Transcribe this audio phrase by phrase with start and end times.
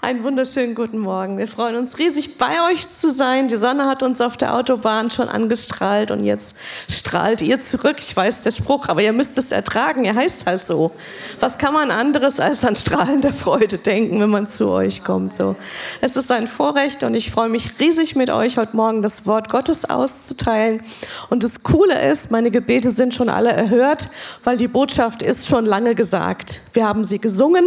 [0.00, 1.38] Einen wunderschönen guten Morgen.
[1.38, 3.48] Wir freuen uns riesig, bei euch zu sein.
[3.48, 6.56] Die Sonne hat uns auf der Autobahn schon angestrahlt und jetzt
[6.88, 7.96] strahlt ihr zurück.
[7.98, 10.04] Ich weiß der Spruch, aber ihr müsst es ertragen.
[10.04, 10.92] Er heißt halt so.
[11.40, 15.34] Was kann man anderes als an strahlender Freude denken, wenn man zu euch kommt?
[15.34, 15.56] So.
[16.00, 19.48] Es ist ein Vorrecht und ich freue mich riesig mit euch heute Morgen das Wort
[19.48, 20.80] Gottes auszuteilen.
[21.28, 24.06] Und das Coole ist, meine Gebete sind schon alle erhört,
[24.44, 26.60] weil die Botschaft ist schon lange gesagt.
[26.72, 27.64] Wir haben sie gesungen,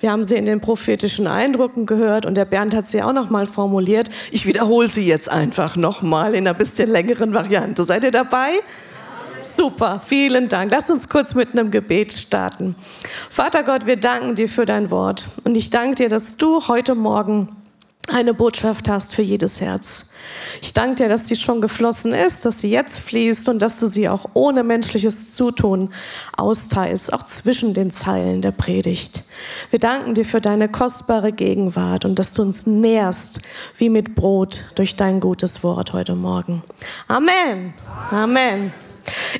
[0.00, 1.26] wir haben sie in den prophetischen
[1.66, 4.08] Eindrücken gehört und der Bernd hat sie auch noch mal formuliert.
[4.30, 7.82] Ich wiederhole sie jetzt einfach noch mal in einer bisschen längeren Variante.
[7.82, 8.50] Seid ihr dabei?
[9.42, 10.70] Super, vielen Dank.
[10.70, 12.76] Lass uns kurz mit einem Gebet starten.
[13.30, 16.94] Vater Gott, wir danken dir für dein Wort und ich danke dir, dass du heute
[16.94, 17.48] Morgen
[18.08, 20.10] eine Botschaft hast für jedes Herz.
[20.60, 23.86] Ich danke dir, dass sie schon geflossen ist, dass sie jetzt fließt und dass du
[23.86, 25.90] sie auch ohne menschliches Zutun
[26.36, 29.22] austeilst, auch zwischen den Zeilen der Predigt.
[29.70, 33.40] Wir danken dir für deine kostbare Gegenwart und dass du uns nährst
[33.78, 36.62] wie mit Brot durch dein gutes Wort heute Morgen.
[37.08, 37.74] Amen.
[38.10, 38.72] Amen.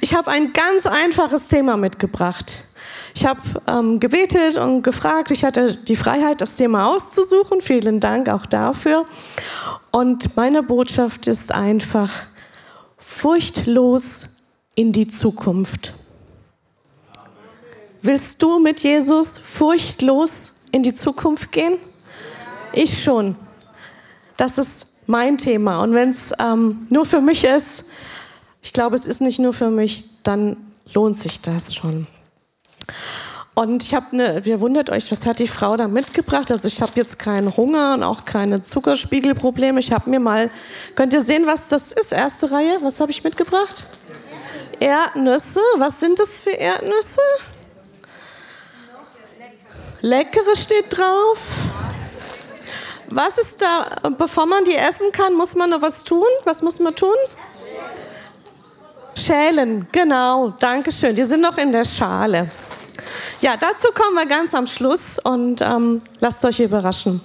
[0.00, 2.65] Ich habe ein ganz einfaches Thema mitgebracht.
[3.16, 5.30] Ich habe ähm, gebetet und gefragt.
[5.30, 7.62] Ich hatte die Freiheit, das Thema auszusuchen.
[7.62, 9.06] Vielen Dank auch dafür.
[9.90, 12.12] Und meine Botschaft ist einfach
[12.98, 15.94] furchtlos in die Zukunft.
[18.02, 21.78] Willst du mit Jesus furchtlos in die Zukunft gehen?
[22.74, 23.34] Ich schon.
[24.36, 25.80] Das ist mein Thema.
[25.80, 27.86] Und wenn es ähm, nur für mich ist,
[28.60, 30.58] ich glaube, es ist nicht nur für mich, dann
[30.92, 32.06] lohnt sich das schon.
[33.54, 36.50] Und ich habe eine, ihr wundert euch, was hat die Frau da mitgebracht?
[36.50, 39.80] Also ich habe jetzt keinen Hunger und auch keine Zuckerspiegelprobleme.
[39.80, 40.50] Ich habe mir mal,
[40.94, 42.12] könnt ihr sehen, was das ist?
[42.12, 43.84] Erste Reihe, was habe ich mitgebracht?
[44.78, 45.60] Erdnüsse.
[45.78, 47.22] Was sind das für Erdnüsse?
[50.02, 51.48] Leckere steht drauf.
[53.08, 56.26] Was ist da, bevor man die essen kann, muss man noch was tun?
[56.44, 57.16] Was muss man tun?
[59.14, 61.14] Schälen, genau, danke schön.
[61.14, 62.50] Die sind noch in der Schale.
[63.46, 67.20] Ja, dazu kommen wir ganz am Schluss und ähm, lasst euch überraschen.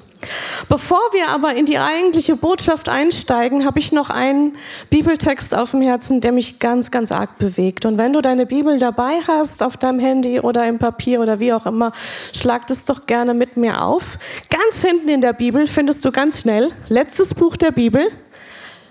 [0.69, 4.55] Bevor wir aber in die eigentliche Botschaft einsteigen, habe ich noch einen
[4.91, 7.85] Bibeltext auf dem Herzen, der mich ganz, ganz arg bewegt.
[7.85, 11.53] Und wenn du deine Bibel dabei hast, auf deinem Handy oder im Papier oder wie
[11.53, 11.91] auch immer,
[12.33, 14.19] schlag das doch gerne mit mir auf.
[14.51, 18.11] Ganz hinten in der Bibel findest du ganz schnell, letztes Buch der Bibel.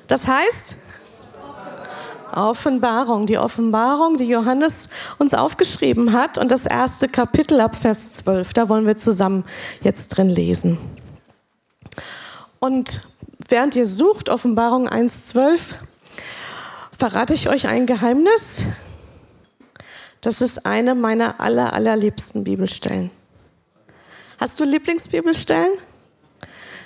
[0.09, 0.75] Das heißt,
[2.37, 8.53] Offenbarung, die Offenbarung, die Johannes uns aufgeschrieben hat und das erste Kapitel ab Vers 12.
[8.53, 9.45] Da wollen wir zusammen
[9.83, 10.79] jetzt drin lesen.
[12.59, 13.09] Und
[13.49, 15.75] während ihr sucht, Offenbarung 1.12,
[16.97, 18.65] verrate ich euch ein Geheimnis.
[20.21, 23.11] Das ist eine meiner aller, allerliebsten Bibelstellen.
[24.39, 25.73] Hast du Lieblingsbibelstellen?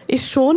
[0.07, 0.57] Ich schon.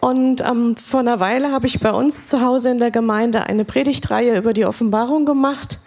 [0.00, 3.64] Und ähm, vor einer Weile habe ich bei uns zu Hause in der Gemeinde eine
[3.64, 5.78] Predigtreihe über die Offenbarung gemacht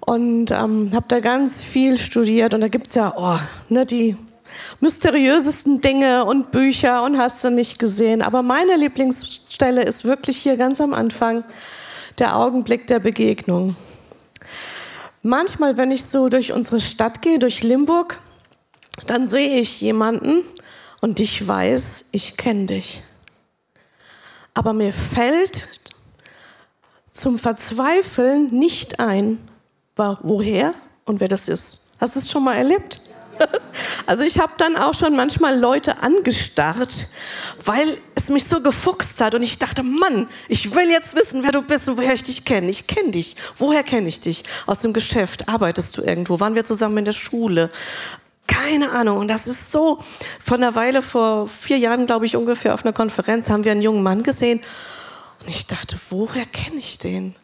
[0.00, 2.54] und ähm, habe da ganz viel studiert.
[2.54, 3.38] Und da gibt es ja oh,
[3.68, 4.16] ne, die
[4.80, 8.22] mysteriösesten Dinge und Bücher und hast du nicht gesehen.
[8.22, 11.44] Aber meine Lieblingsstelle ist wirklich hier ganz am Anfang,
[12.18, 13.74] der Augenblick der Begegnung.
[15.22, 18.20] Manchmal, wenn ich so durch unsere Stadt gehe, durch Limburg,
[19.08, 20.42] dann sehe ich jemanden
[21.02, 23.02] und ich weiß, ich kenne dich
[24.56, 25.68] aber mir fällt
[27.12, 29.38] zum Verzweifeln nicht ein,
[29.96, 30.72] woher
[31.04, 31.92] und wer das ist.
[32.00, 33.00] Hast du es schon mal erlebt?
[34.06, 37.08] Also ich habe dann auch schon manchmal Leute angestarrt,
[37.64, 41.50] weil es mich so gefuchst hat und ich dachte, Mann, ich will jetzt wissen, wer
[41.50, 42.70] du bist und woher ich dich kenne.
[42.70, 43.34] Ich kenne dich.
[43.58, 44.44] Woher kenne ich dich?
[44.66, 45.48] Aus dem Geschäft.
[45.48, 46.38] Arbeitest du irgendwo?
[46.38, 47.68] Waren wir zusammen in der Schule?
[48.46, 49.18] Keine Ahnung.
[49.18, 50.02] Und das ist so,
[50.44, 53.82] von der Weile vor vier Jahren, glaube ich, ungefähr auf einer Konferenz haben wir einen
[53.82, 54.60] jungen Mann gesehen.
[55.40, 57.34] Und ich dachte, woher kenne ich den?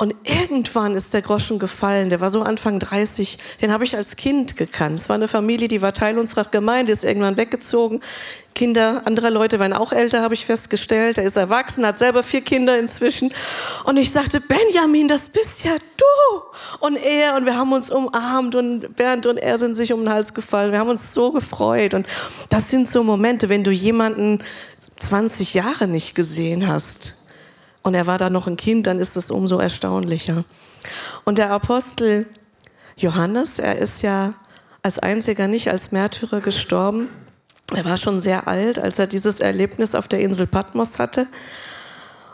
[0.00, 2.08] Und irgendwann ist der Groschen gefallen.
[2.08, 3.36] Der war so Anfang 30.
[3.60, 4.98] Den habe ich als Kind gekannt.
[4.98, 8.00] Es war eine Familie, die war Teil unserer Gemeinde, ist irgendwann weggezogen.
[8.54, 11.18] Kinder anderer Leute waren auch älter, habe ich festgestellt.
[11.18, 13.30] Er ist erwachsen, hat selber vier Kinder inzwischen.
[13.84, 16.40] Und ich sagte, Benjamin, das bist ja du.
[16.78, 20.14] Und er, und wir haben uns umarmt und Bernd und er sind sich um den
[20.14, 20.72] Hals gefallen.
[20.72, 21.92] Wir haben uns so gefreut.
[21.92, 22.06] Und
[22.48, 24.42] das sind so Momente, wenn du jemanden
[24.96, 27.19] 20 Jahre nicht gesehen hast
[27.82, 30.44] und er war da noch ein Kind, dann ist es umso erstaunlicher.
[31.24, 32.26] Und der Apostel
[32.96, 34.34] Johannes, er ist ja
[34.82, 37.08] als einziger nicht als Märtyrer gestorben.
[37.74, 41.26] Er war schon sehr alt, als er dieses Erlebnis auf der Insel Patmos hatte.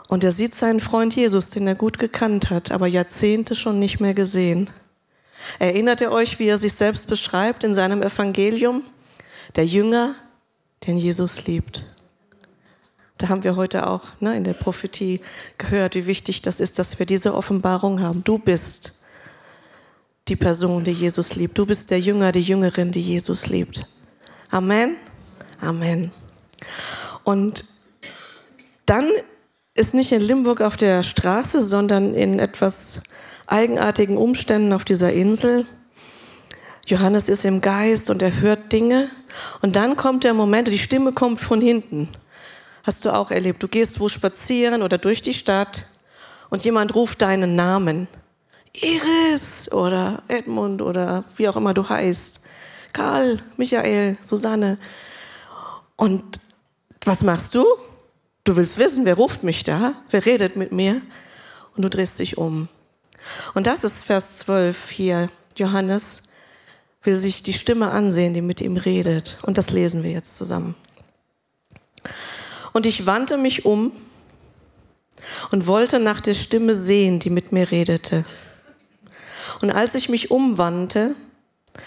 [0.07, 3.99] Und er sieht seinen Freund Jesus, den er gut gekannt hat, aber Jahrzehnte schon nicht
[3.99, 4.69] mehr gesehen.
[5.59, 8.83] Erinnert ihr euch, wie er sich selbst beschreibt in seinem Evangelium?
[9.55, 10.15] der Jünger,
[10.85, 11.83] den Jesus liebt.
[13.17, 15.21] Da haben wir heute auch ne, in der Prophetie
[15.57, 18.23] gehört, wie wichtig das ist, dass wir diese Offenbarung haben.
[18.23, 19.05] Du bist
[20.27, 21.57] die Person, die Jesus liebt.
[21.57, 23.85] Du bist der Jünger, die Jüngerin, die Jesus liebt.
[24.51, 24.95] Amen.
[25.59, 26.11] Amen.
[27.23, 27.63] Und
[28.85, 29.09] dann
[29.73, 33.03] ist nicht in Limburg auf der Straße, sondern in etwas
[33.47, 35.65] eigenartigen Umständen auf dieser Insel.
[36.85, 39.09] Johannes ist im Geist und er hört Dinge.
[39.61, 42.09] Und dann kommt der Moment, die Stimme kommt von hinten.
[42.83, 43.61] Hast du auch erlebt?
[43.61, 45.83] Du gehst wo spazieren oder durch die Stadt
[46.49, 48.07] und jemand ruft deinen Namen.
[48.73, 52.41] Iris oder Edmund oder wie auch immer du heißt.
[52.93, 54.77] Karl, Michael, Susanne.
[55.95, 56.39] Und
[57.03, 57.65] was machst du?
[58.43, 59.93] Du willst wissen, wer ruft mich da?
[60.09, 61.01] Wer redet mit mir?
[61.75, 62.69] Und du drehst dich um.
[63.53, 65.29] Und das ist Vers 12 hier.
[65.55, 66.29] Johannes
[67.03, 69.37] will sich die Stimme ansehen, die mit ihm redet.
[69.41, 70.75] Und das lesen wir jetzt zusammen.
[72.77, 73.91] Und ich wandte mich um
[75.49, 78.23] und wollte nach der Stimme sehen, die mit mir redete.
[79.61, 81.15] Und als ich mich umwandte,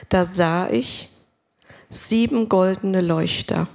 [0.08, 1.10] da sah ich
[1.90, 3.68] sieben goldene Leuchter.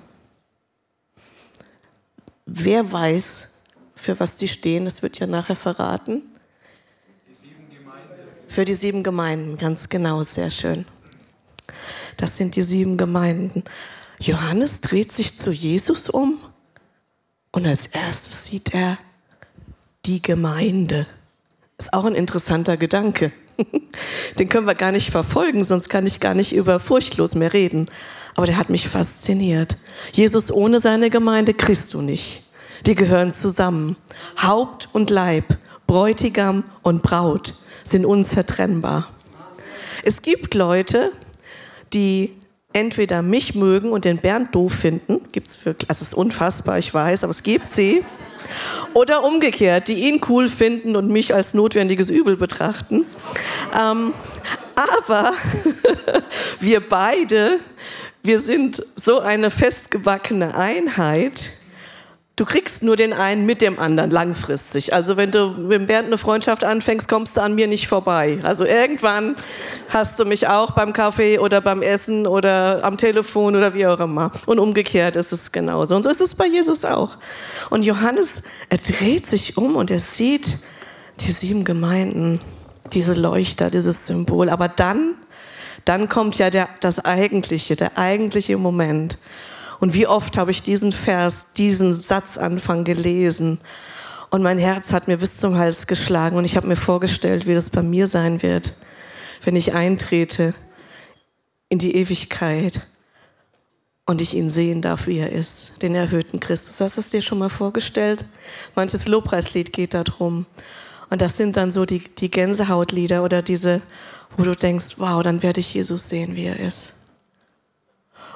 [2.45, 3.63] Wer weiß,
[3.95, 6.21] für was die stehen, das wird ja nachher verraten.
[8.49, 10.83] Für die sieben Gemeinden, ganz genau, sehr schön.
[12.17, 13.63] Das sind die sieben Gemeinden.
[14.19, 16.41] Johannes dreht sich zu Jesus um
[17.55, 18.97] und als erstes sieht er
[20.05, 21.07] die Gemeinde.
[21.77, 23.31] Ist auch ein interessanter Gedanke.
[24.37, 27.89] Den können wir gar nicht verfolgen, sonst kann ich gar nicht über furchtlos mehr reden.
[28.35, 29.77] Aber der hat mich fasziniert.
[30.11, 32.43] Jesus ohne seine Gemeinde kriegst du nicht.
[32.85, 33.95] Die gehören zusammen.
[34.41, 35.45] Haupt und Leib,
[35.87, 37.53] Bräutigam und Braut
[37.85, 39.07] sind unzertrennbar.
[40.03, 41.09] Es gibt Leute,
[41.93, 42.33] die
[42.75, 47.23] entweder mich mögen und den Bernd doof finden, gibt's wirklich, also ist unfassbar, ich weiß,
[47.23, 48.03] aber es gibt sie.
[48.93, 53.05] Oder umgekehrt, die ihn cool finden und mich als notwendiges Übel betrachten.
[53.73, 54.13] Ähm,
[54.75, 55.33] aber
[56.59, 57.59] wir beide,
[58.23, 61.49] wir sind so eine festgebackene Einheit,
[62.37, 64.93] Du kriegst nur den einen mit dem anderen langfristig.
[64.93, 68.39] Also wenn du mit Bernd eine Freundschaft anfängst, kommst du an mir nicht vorbei.
[68.43, 69.37] Also irgendwann
[69.87, 74.01] hast du mich auch beim Kaffee oder beim Essen oder am Telefon oder wie auch
[74.01, 74.33] immer.
[74.47, 75.95] Und umgekehrt ist es genauso.
[75.95, 77.17] Und so ist es bei Jesus auch.
[77.69, 80.57] Und Johannes, er dreht sich um und er sieht
[81.21, 82.41] die sieben Gemeinden,
[82.91, 84.49] diese Leuchter, dieses Symbol.
[84.49, 85.15] Aber dann,
[85.85, 89.17] dann kommt ja der, das eigentliche, der eigentliche Moment.
[89.79, 93.59] Und wie oft habe ich diesen Vers, diesen Satzanfang gelesen.
[94.29, 96.37] Und mein Herz hat mir bis zum Hals geschlagen.
[96.37, 98.73] Und ich habe mir vorgestellt, wie das bei mir sein wird,
[99.43, 100.53] wenn ich eintrete
[101.69, 102.81] in die Ewigkeit
[104.05, 106.79] und ich ihn sehen darf, wie er ist, den erhöhten Christus.
[106.79, 108.23] Hast du es dir schon mal vorgestellt?
[108.75, 110.45] Manches Lobpreislied geht darum.
[111.09, 113.81] Und das sind dann so die, die Gänsehautlieder oder diese,
[114.37, 116.93] wo du denkst, wow, dann werde ich Jesus sehen, wie er ist.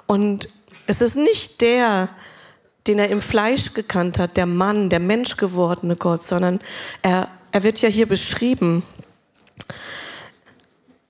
[0.07, 0.50] Und
[0.89, 2.09] es ist nicht der,
[2.88, 6.59] den er im Fleisch gekannt hat, der Mann, der Mensch gewordene Gott, sondern
[7.03, 8.81] er, er wird ja hier beschrieben.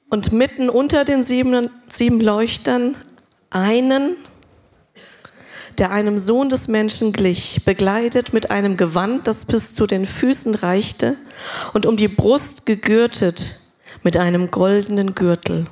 [0.10, 2.98] Und mitten unter den sieben, sieben Leuchtern
[3.52, 4.18] einen,
[5.78, 10.56] der einem Sohn des Menschen glich, begleitet mit einem Gewand, das bis zu den Füßen
[10.56, 11.16] reichte
[11.72, 13.62] und um die Brust gegürtet
[14.04, 15.68] mit einem goldenen Gürtel.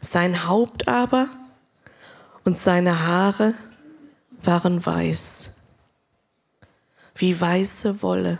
[0.00, 1.26] Sein Haupt aber
[2.44, 3.54] und seine Haare
[4.42, 5.56] waren weiß,
[7.14, 8.38] wie weiße Wolle,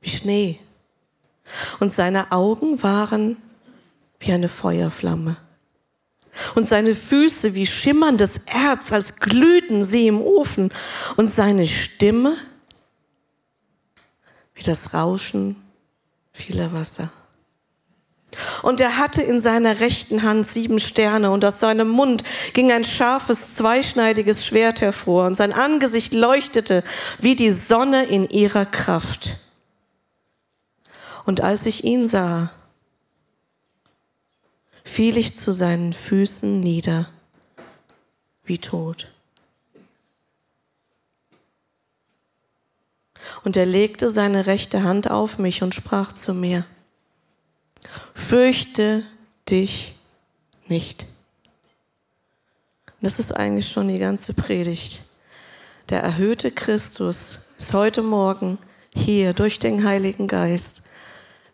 [0.00, 0.60] wie Schnee.
[1.80, 3.36] Und seine Augen waren
[4.20, 5.36] wie eine Feuerflamme.
[6.54, 10.70] Und seine Füße wie schimmerndes Erz, als glühten sie im Ofen.
[11.16, 12.36] Und seine Stimme
[14.58, 15.56] wie das Rauschen
[16.32, 17.10] vieler Wasser.
[18.62, 22.84] Und er hatte in seiner rechten Hand sieben Sterne und aus seinem Mund ging ein
[22.84, 26.84] scharfes, zweischneidiges Schwert hervor und sein Angesicht leuchtete
[27.18, 29.36] wie die Sonne in ihrer Kraft.
[31.24, 32.50] Und als ich ihn sah,
[34.84, 37.08] fiel ich zu seinen Füßen nieder
[38.44, 39.08] wie tot.
[43.44, 46.64] Und er legte seine rechte Hand auf mich und sprach zu mir,
[48.18, 49.04] Fürchte
[49.48, 49.94] dich
[50.66, 51.06] nicht.
[53.00, 55.00] Das ist eigentlich schon die ganze Predigt.
[55.88, 58.58] Der erhöhte Christus ist heute Morgen
[58.94, 60.90] hier durch den Heiligen Geist,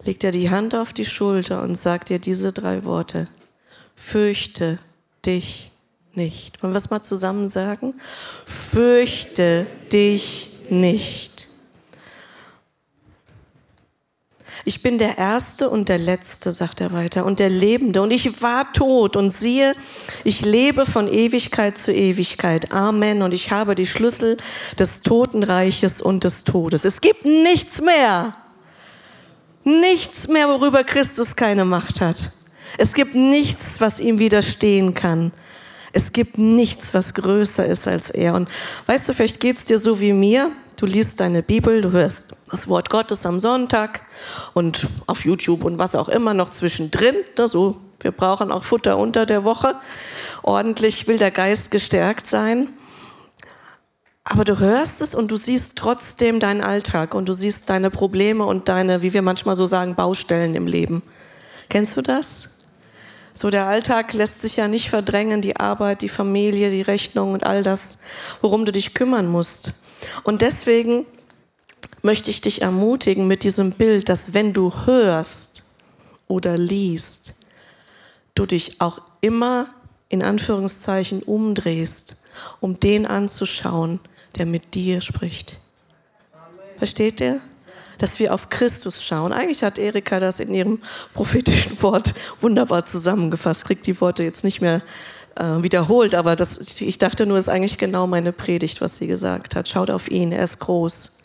[0.02, 3.28] legt er die Hand auf die Schulter und sagt dir diese drei Worte.
[3.94, 4.78] fürchte
[5.24, 5.70] dich
[6.14, 6.60] nicht.
[6.62, 7.94] Wollen wir es mal zusammen sagen?
[8.46, 11.43] Fürchte dich nicht.
[14.66, 18.00] Ich bin der Erste und der Letzte, sagt er weiter, und der Lebende.
[18.00, 19.74] Und ich war tot und siehe,
[20.24, 22.72] ich lebe von Ewigkeit zu Ewigkeit.
[22.72, 23.20] Amen.
[23.20, 24.38] Und ich habe die Schlüssel
[24.78, 26.86] des Totenreiches und des Todes.
[26.86, 28.34] Es gibt nichts mehr.
[29.64, 32.32] Nichts mehr, worüber Christus keine Macht hat.
[32.78, 35.32] Es gibt nichts, was ihm widerstehen kann.
[35.92, 38.34] Es gibt nichts, was größer ist als er.
[38.34, 38.48] Und
[38.86, 40.50] weißt du, vielleicht geht es dir so wie mir.
[40.84, 44.02] Du liest deine Bibel, du hörst das Wort Gottes am Sonntag
[44.52, 47.14] und auf YouTube und was auch immer noch zwischendrin.
[47.36, 49.76] So, wir brauchen auch Futter unter der Woche.
[50.42, 52.68] Ordentlich will der Geist gestärkt sein.
[54.24, 58.44] Aber du hörst es und du siehst trotzdem deinen Alltag und du siehst deine Probleme
[58.44, 61.02] und deine, wie wir manchmal so sagen, Baustellen im Leben.
[61.70, 62.50] Kennst du das?
[63.32, 67.46] So der Alltag lässt sich ja nicht verdrängen, die Arbeit, die Familie, die Rechnung und
[67.46, 68.02] all das,
[68.42, 69.72] worum du dich kümmern musst.
[70.22, 71.06] Und deswegen
[72.02, 75.62] möchte ich dich ermutigen mit diesem Bild, dass wenn du hörst
[76.28, 77.40] oder liest,
[78.34, 79.68] du dich auch immer
[80.08, 82.24] in Anführungszeichen umdrehst,
[82.60, 84.00] um den anzuschauen,
[84.36, 85.60] der mit dir spricht.
[86.76, 87.40] Versteht ihr?
[87.98, 89.32] dass wir auf Christus schauen.
[89.32, 90.80] Eigentlich hat Erika das in ihrem
[91.12, 93.64] prophetischen Wort wunderbar zusammengefasst.
[93.64, 94.82] Kriegt die Worte jetzt nicht mehr
[95.36, 99.56] wiederholt, aber das, ich dachte nur, es ist eigentlich genau meine Predigt, was sie gesagt
[99.56, 99.68] hat.
[99.68, 101.18] Schaut auf ihn, er ist groß.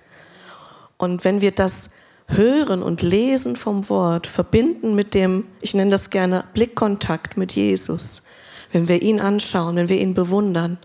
[0.97, 1.91] Und wenn wir das
[2.27, 8.23] hören und lesen vom Wort, verbinden mit dem, ich nenne das gerne Blickkontakt mit Jesus,
[8.71, 10.77] wenn wir ihn anschauen, wenn wir ihn bewundern,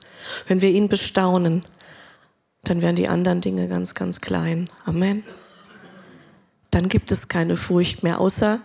[0.47, 1.63] wenn wir ihn bestaunen,
[2.65, 4.71] dann werden die anderen Dinge ganz, ganz klein.
[4.87, 5.23] Amen
[6.75, 8.61] dann gibt es keine Furcht mehr, außer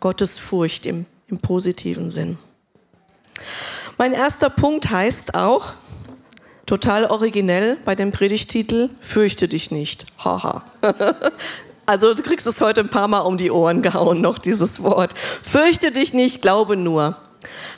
[0.00, 2.36] Gottes Furcht im, im positiven Sinn.
[4.02, 5.74] Mein erster Punkt heißt auch,
[6.66, 10.06] total originell bei dem Predigtitel, fürchte dich nicht.
[10.18, 10.64] Haha.
[11.86, 15.16] also du kriegst es heute ein paar Mal um die Ohren gehauen, noch dieses Wort.
[15.16, 17.16] Fürchte dich nicht, glaube nur.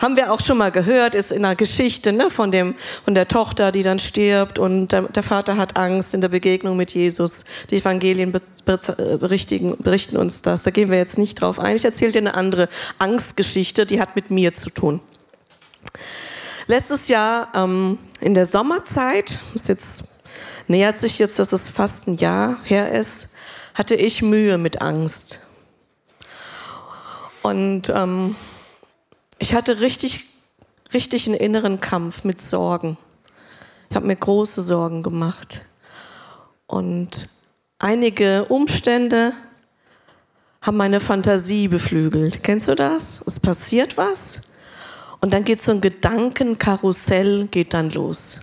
[0.01, 3.29] Haben wir auch schon mal gehört, ist in einer Geschichte ne, von, dem, von der
[3.29, 7.45] Tochter, die dann stirbt und der, der Vater hat Angst in der Begegnung mit Jesus.
[7.69, 8.33] Die Evangelien
[8.65, 10.63] berichten, berichten uns das.
[10.63, 11.77] Da gehen wir jetzt nicht drauf ein.
[11.77, 15.03] Ich erzähle dir eine andere Angstgeschichte, die hat mit mir zu tun.
[16.67, 20.25] Letztes Jahr ähm, in der Sommerzeit, ist jetzt,
[20.67, 23.31] nähert sich jetzt, dass es fast ein Jahr her ist,
[23.75, 25.41] hatte ich Mühe mit Angst.
[27.43, 28.35] Und ähm,
[29.39, 30.25] ich hatte richtig,
[30.95, 32.97] richtig einen inneren Kampf mit Sorgen.
[33.91, 35.61] Ich habe mir große Sorgen gemacht.
[36.67, 37.29] Und
[37.79, 39.35] einige Umstände
[40.63, 42.43] haben meine Fantasie beflügelt.
[42.43, 43.21] Kennst du das?
[43.27, 44.54] Es passiert was
[45.25, 48.41] und dann geht so ein Gedankenkarussell, geht dann los.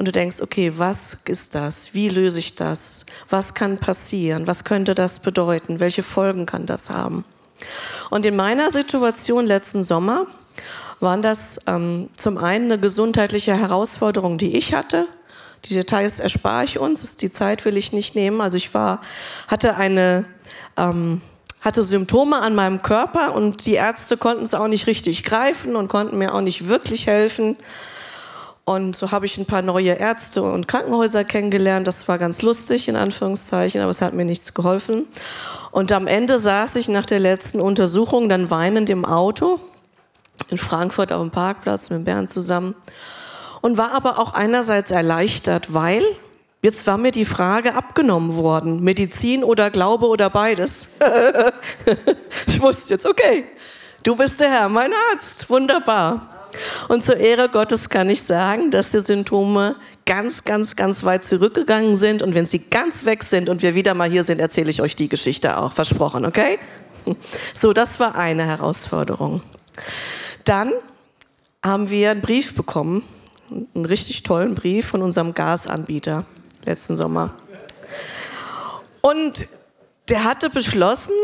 [0.00, 1.94] Und du denkst, okay, was ist das?
[1.94, 3.06] Wie löse ich das?
[3.30, 4.48] Was kann passieren?
[4.48, 5.78] Was könnte das bedeuten?
[5.78, 7.24] Welche Folgen kann das haben?
[8.10, 10.26] Und in meiner Situation letzten Sommer
[10.98, 15.06] waren das ähm, zum einen eine gesundheitliche Herausforderung, die ich hatte.
[15.66, 18.40] Die Details erspare ich uns, die Zeit will ich nicht nehmen.
[18.40, 19.02] Also ich war,
[19.46, 20.24] hatte eine,
[20.76, 21.22] ähm,
[21.62, 25.88] hatte Symptome an meinem Körper und die Ärzte konnten es auch nicht richtig greifen und
[25.88, 27.56] konnten mir auch nicht wirklich helfen.
[28.64, 31.86] Und so habe ich ein paar neue Ärzte und Krankenhäuser kennengelernt.
[31.86, 35.06] Das war ganz lustig, in Anführungszeichen, aber es hat mir nichts geholfen.
[35.70, 39.58] Und am Ende saß ich nach der letzten Untersuchung dann weinend im Auto
[40.48, 42.74] in Frankfurt auf dem Parkplatz mit Bernd zusammen
[43.62, 46.04] und war aber auch einerseits erleichtert, weil
[46.62, 50.90] jetzt war mir die Frage abgenommen worden, Medizin oder Glaube oder beides.
[52.46, 53.44] ich wusste jetzt, okay,
[54.04, 56.28] du bist der Herr, mein Arzt, wunderbar.
[56.88, 61.96] Und zur Ehre Gottes kann ich sagen, dass die Symptome ganz, ganz, ganz weit zurückgegangen
[61.96, 62.22] sind.
[62.22, 64.94] Und wenn sie ganz weg sind und wir wieder mal hier sind, erzähle ich euch
[64.94, 65.72] die Geschichte auch.
[65.72, 66.58] Versprochen, okay?
[67.52, 69.42] So, das war eine Herausforderung.
[70.44, 70.72] Dann
[71.64, 73.02] haben wir einen Brief bekommen,
[73.74, 76.24] einen richtig tollen Brief von unserem Gasanbieter
[76.64, 77.34] letzten Sommer.
[79.00, 79.46] Und
[80.08, 81.14] der hatte beschlossen,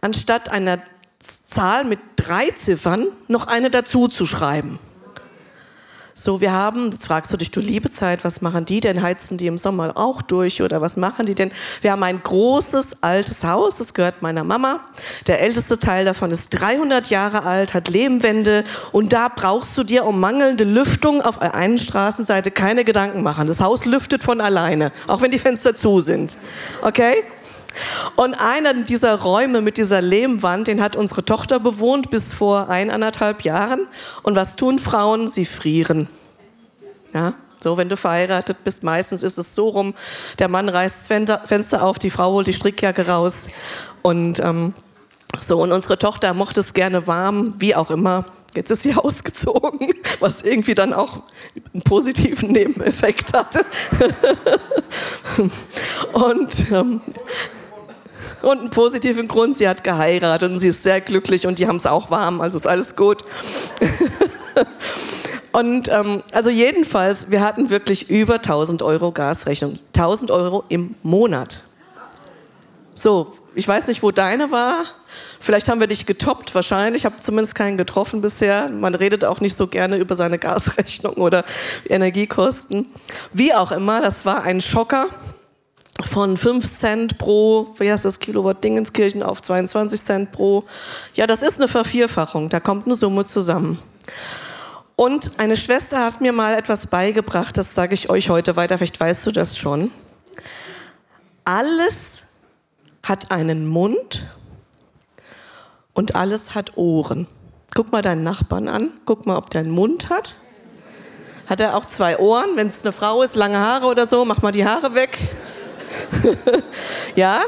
[0.00, 0.78] anstatt einer
[1.20, 4.78] Zahl mit drei Ziffern noch eine dazu zu schreiben.
[6.20, 9.02] So, wir haben, jetzt fragst du dich, du liebe Zeit, was machen die denn?
[9.02, 11.52] Heizen die im Sommer auch durch oder was machen die denn?
[11.80, 14.80] Wir haben ein großes, altes Haus, das gehört meiner Mama.
[15.28, 20.04] Der älteste Teil davon ist 300 Jahre alt, hat Lehmwände und da brauchst du dir
[20.06, 23.46] um mangelnde Lüftung auf der einen Straßenseite keine Gedanken machen.
[23.46, 26.36] Das Haus lüftet von alleine, auch wenn die Fenster zu sind.
[26.82, 27.22] Okay?
[28.16, 33.42] Und einer dieser Räume mit dieser Lehmwand, den hat unsere Tochter bewohnt bis vor eineinhalb
[33.42, 33.86] Jahren.
[34.22, 35.28] Und was tun Frauen?
[35.28, 36.08] Sie frieren.
[37.14, 39.94] Ja, so, wenn du verheiratet bist, meistens ist es so rum,
[40.38, 43.48] der Mann reißt das Fenster auf, die Frau holt die Strickjacke raus.
[44.02, 44.74] Und ähm,
[45.40, 48.24] so, und unsere Tochter mochte es gerne warm, wie auch immer.
[48.54, 51.22] Jetzt ist sie ausgezogen, was irgendwie dann auch
[51.72, 53.64] einen positiven Nebeneffekt hatte.
[56.12, 57.00] und, ähm,
[58.42, 61.76] und einen positiven Grund, sie hat geheiratet und sie ist sehr glücklich und die haben
[61.76, 63.24] es auch warm, also ist alles gut.
[65.50, 69.78] Und ähm, also jedenfalls, wir hatten wirklich über 1000 Euro Gasrechnung.
[69.96, 71.60] 1000 Euro im Monat.
[72.94, 74.84] So, ich weiß nicht, wo deine war.
[75.40, 77.02] Vielleicht haben wir dich getoppt, wahrscheinlich.
[77.02, 78.68] Ich habe zumindest keinen getroffen bisher.
[78.68, 81.44] Man redet auch nicht so gerne über seine Gasrechnung oder
[81.88, 82.86] Energiekosten.
[83.32, 85.08] Wie auch immer, das war ein Schocker
[86.04, 90.64] von 5 Cent pro, wie heißt das, Kilowatt Dingenskirchen auf 22 Cent pro.
[91.14, 92.48] Ja, das ist eine Vervierfachung.
[92.48, 93.78] Da kommt eine Summe zusammen.
[94.96, 98.98] Und eine Schwester hat mir mal etwas beigebracht, das sage ich euch heute weiter, vielleicht
[98.98, 99.92] weißt du das schon.
[101.44, 102.24] Alles
[103.04, 104.26] hat einen Mund
[105.92, 107.28] und alles hat Ohren.
[107.74, 110.34] Guck mal deinen Nachbarn an, guck mal, ob der einen Mund hat.
[111.46, 112.56] Hat er auch zwei Ohren?
[112.56, 115.16] Wenn es eine Frau ist, lange Haare oder so, mach mal die Haare weg.
[117.16, 117.40] ja?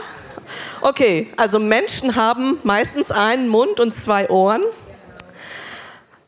[0.81, 4.63] Okay, also Menschen haben meistens einen Mund und zwei Ohren.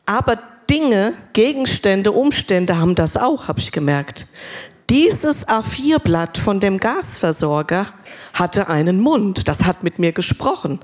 [0.07, 0.38] Aber
[0.69, 4.26] Dinge, Gegenstände, Umstände haben das auch, habe ich gemerkt.
[4.91, 7.87] Dieses A4-Blatt von dem Gasversorger
[8.35, 10.81] hatte einen Mund, das hat mit mir gesprochen.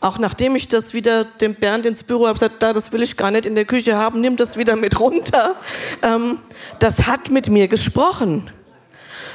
[0.00, 3.16] Auch nachdem ich das wieder dem Bernd ins Büro habe gesagt, da, das will ich
[3.16, 5.56] gar nicht in der Küche haben, nimm das wieder mit runter.
[6.02, 6.38] Ähm,
[6.78, 8.48] das hat mit mir gesprochen.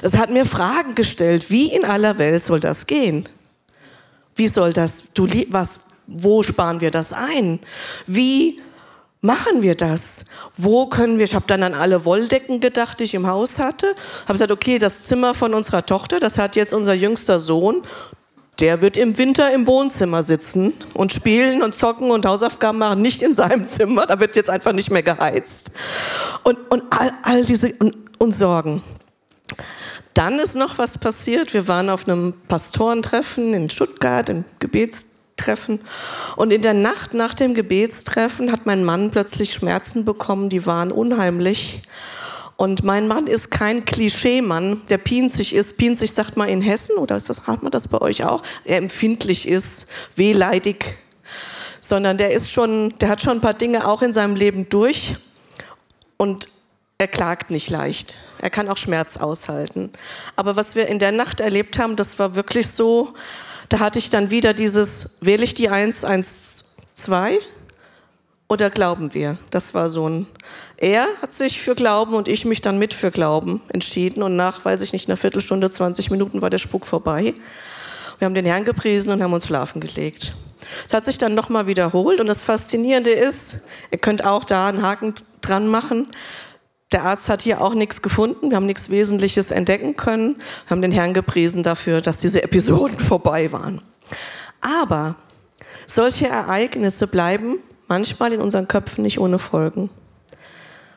[0.03, 3.29] Es hat mir Fragen gestellt, wie in aller Welt soll das gehen?
[4.35, 7.61] Wie soll das, du, was, wo sparen wir das ein?
[8.05, 8.59] Wie
[9.21, 10.25] machen wir das?
[10.57, 13.87] Wo können wir, ich habe dann an alle Wolldecken gedacht, die ich im Haus hatte,
[14.23, 17.81] habe gesagt, okay, das Zimmer von unserer Tochter, das hat jetzt unser jüngster Sohn,
[18.59, 23.21] der wird im Winter im Wohnzimmer sitzen und spielen und zocken und Hausaufgaben machen, nicht
[23.21, 25.71] in seinem Zimmer, da wird jetzt einfach nicht mehr geheizt.
[26.43, 28.83] Und, und all, all diese und, und Sorgen.
[30.13, 31.53] Dann ist noch was passiert.
[31.53, 35.79] Wir waren auf einem Pastorentreffen in Stuttgart, im Gebets Gebetstreffen.
[36.35, 40.91] Und in der Nacht nach dem Gebetstreffen hat mein Mann plötzlich Schmerzen bekommen, die waren
[40.91, 41.81] unheimlich.
[42.55, 45.77] Und mein Mann ist kein Klischeemann, der pinzig ist.
[45.77, 48.41] Pinzig sagt man in Hessen, oder ist das, hat man das bei euch auch?
[48.63, 50.97] Er empfindlich ist, wehleidig.
[51.79, 55.15] Sondern der ist schon, der hat schon ein paar Dinge auch in seinem Leben durch.
[56.17, 56.47] Und
[57.03, 58.15] er klagt nicht leicht.
[58.39, 59.91] Er kann auch Schmerz aushalten.
[60.37, 63.13] Aber was wir in der Nacht erlebt haben, das war wirklich so,
[63.67, 67.39] da hatte ich dann wieder dieses, wähle ich die 1, 1, 2
[68.47, 69.37] oder glauben wir?
[69.51, 70.27] Das war so ein,
[70.77, 74.63] er hat sich für Glauben und ich mich dann mit für Glauben entschieden und nach,
[74.63, 77.33] weiß ich nicht, einer Viertelstunde, 20 Minuten war der Spuk vorbei.
[78.17, 80.31] Wir haben den Herrn gepriesen und haben uns schlafen gelegt.
[80.87, 84.81] Es hat sich dann nochmal wiederholt und das Faszinierende ist, ihr könnt auch da einen
[84.81, 86.07] Haken dran machen,
[86.93, 90.91] der Arzt hat hier auch nichts gefunden, wir haben nichts Wesentliches entdecken können, haben den
[90.91, 93.81] Herrn gepriesen dafür, dass diese Episoden vorbei waren.
[94.61, 95.15] Aber
[95.87, 99.89] solche Ereignisse bleiben manchmal in unseren Köpfen nicht ohne Folgen.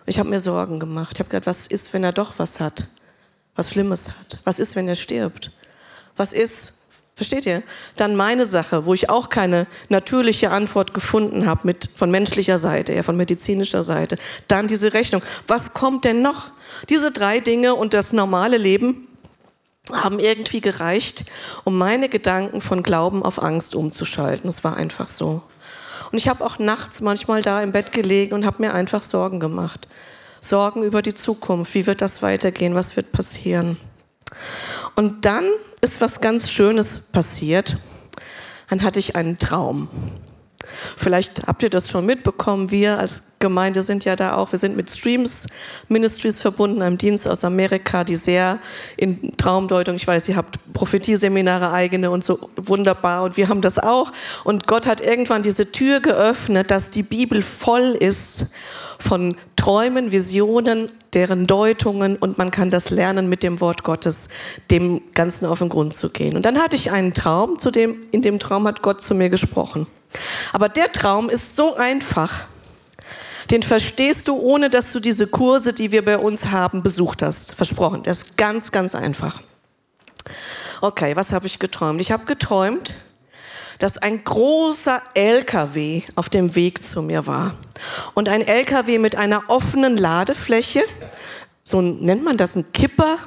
[0.07, 1.13] Ich habe mir Sorgen gemacht.
[1.15, 2.87] Ich habe gedacht, was ist, wenn er doch was hat?
[3.57, 4.39] Was Schlimmes hat?
[4.45, 5.51] Was ist, wenn er stirbt?
[6.15, 6.76] Was ist,
[7.16, 7.62] Versteht ihr?
[7.96, 12.92] Dann meine Sache, wo ich auch keine natürliche Antwort gefunden habe mit von menschlicher Seite,
[12.92, 14.18] ja, von medizinischer Seite.
[14.48, 15.22] Dann diese Rechnung.
[15.46, 16.50] Was kommt denn noch?
[16.90, 19.09] Diese drei Dinge und das normale Leben
[19.90, 21.24] haben irgendwie gereicht,
[21.64, 24.50] um meine Gedanken von Glauben auf Angst umzuschalten.
[24.50, 25.40] Es war einfach so.
[26.12, 29.40] Und ich habe auch nachts manchmal da im Bett gelegen und habe mir einfach Sorgen
[29.40, 29.88] gemacht.
[30.42, 31.74] Sorgen über die Zukunft.
[31.74, 32.74] Wie wird das weitergehen?
[32.74, 33.79] Was wird passieren?
[34.97, 35.45] Und dann
[35.83, 37.77] ist was ganz Schönes passiert.
[38.69, 39.89] Dann hatte ich einen Traum.
[40.97, 42.71] Vielleicht habt ihr das schon mitbekommen.
[42.71, 45.47] Wir als Gemeinde sind ja da auch, wir sind mit Streams
[45.89, 48.59] Ministries verbunden, einem Dienst aus Amerika, die sehr
[48.97, 53.79] in Traumdeutung, ich weiß, ihr habt Prophetieseminare eigene und so wunderbar und wir haben das
[53.79, 54.13] auch.
[54.45, 58.47] Und Gott hat irgendwann diese Tür geöffnet, dass die Bibel voll ist
[58.99, 64.29] von Träumen, Visionen, deren Deutungen und man kann das lernen mit dem Wort Gottes,
[64.71, 66.37] dem Ganzen auf den Grund zu gehen.
[66.37, 69.31] Und dann hatte ich einen Traum, zu dem, in dem Traum hat Gott zu mir
[69.31, 69.87] gesprochen.
[70.53, 72.47] Aber der Traum ist so einfach,
[73.51, 77.55] den verstehst du, ohne dass du diese Kurse, die wir bei uns haben, besucht hast.
[77.55, 78.03] Versprochen.
[78.03, 79.41] Der ist ganz, ganz einfach.
[80.81, 82.01] Okay, was habe ich geträumt?
[82.01, 82.95] Ich habe geträumt,
[83.79, 87.55] dass ein großer LKW auf dem Weg zu mir war.
[88.15, 90.83] Und ein LKW mit einer offenen Ladefläche,
[91.62, 93.19] so nennt man das ein Kipper.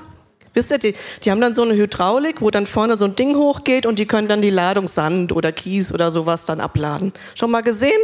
[0.54, 3.36] Wisst ihr, die, die haben dann so eine Hydraulik, wo dann vorne so ein Ding
[3.36, 7.14] hochgeht und die können dann die Ladung Sand oder Kies oder sowas dann abladen.
[7.36, 8.00] Schon mal gesehen?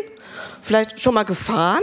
[0.62, 1.82] Vielleicht schon mal gefahren?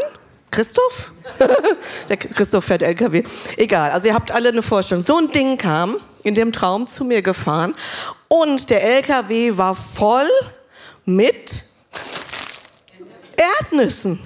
[0.51, 1.13] Christoph?
[2.09, 3.25] Der Christoph fährt LKW.
[3.57, 5.03] Egal, also ihr habt alle eine Vorstellung.
[5.03, 7.75] So ein Ding kam in dem Traum zu mir gefahren
[8.33, 10.31] und der LKW war voll
[11.05, 11.65] mit
[13.37, 14.19] Erdnüssen.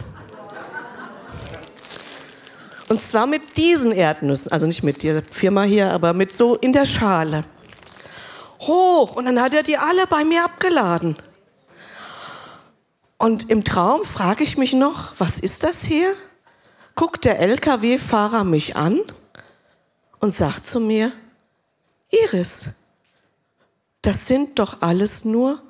[2.88, 6.73] Und zwar mit diesen Erdnüssen, also nicht mit der Firma hier, aber mit so in
[6.73, 7.42] der Schale.
[8.61, 9.16] Hoch.
[9.16, 11.16] Und dann hat er die alle bei mir abgeladen.
[13.19, 16.14] Und im Traum frage ich mich noch, was ist das hier?
[16.95, 19.01] Guckt der LKW-Fahrer mich an
[20.21, 21.11] und sagt zu mir,
[22.11, 22.86] Iris,
[24.07, 25.61] das sind doch alles nur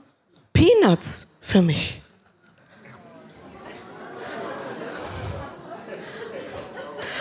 [0.53, 2.03] Peanuts für mich.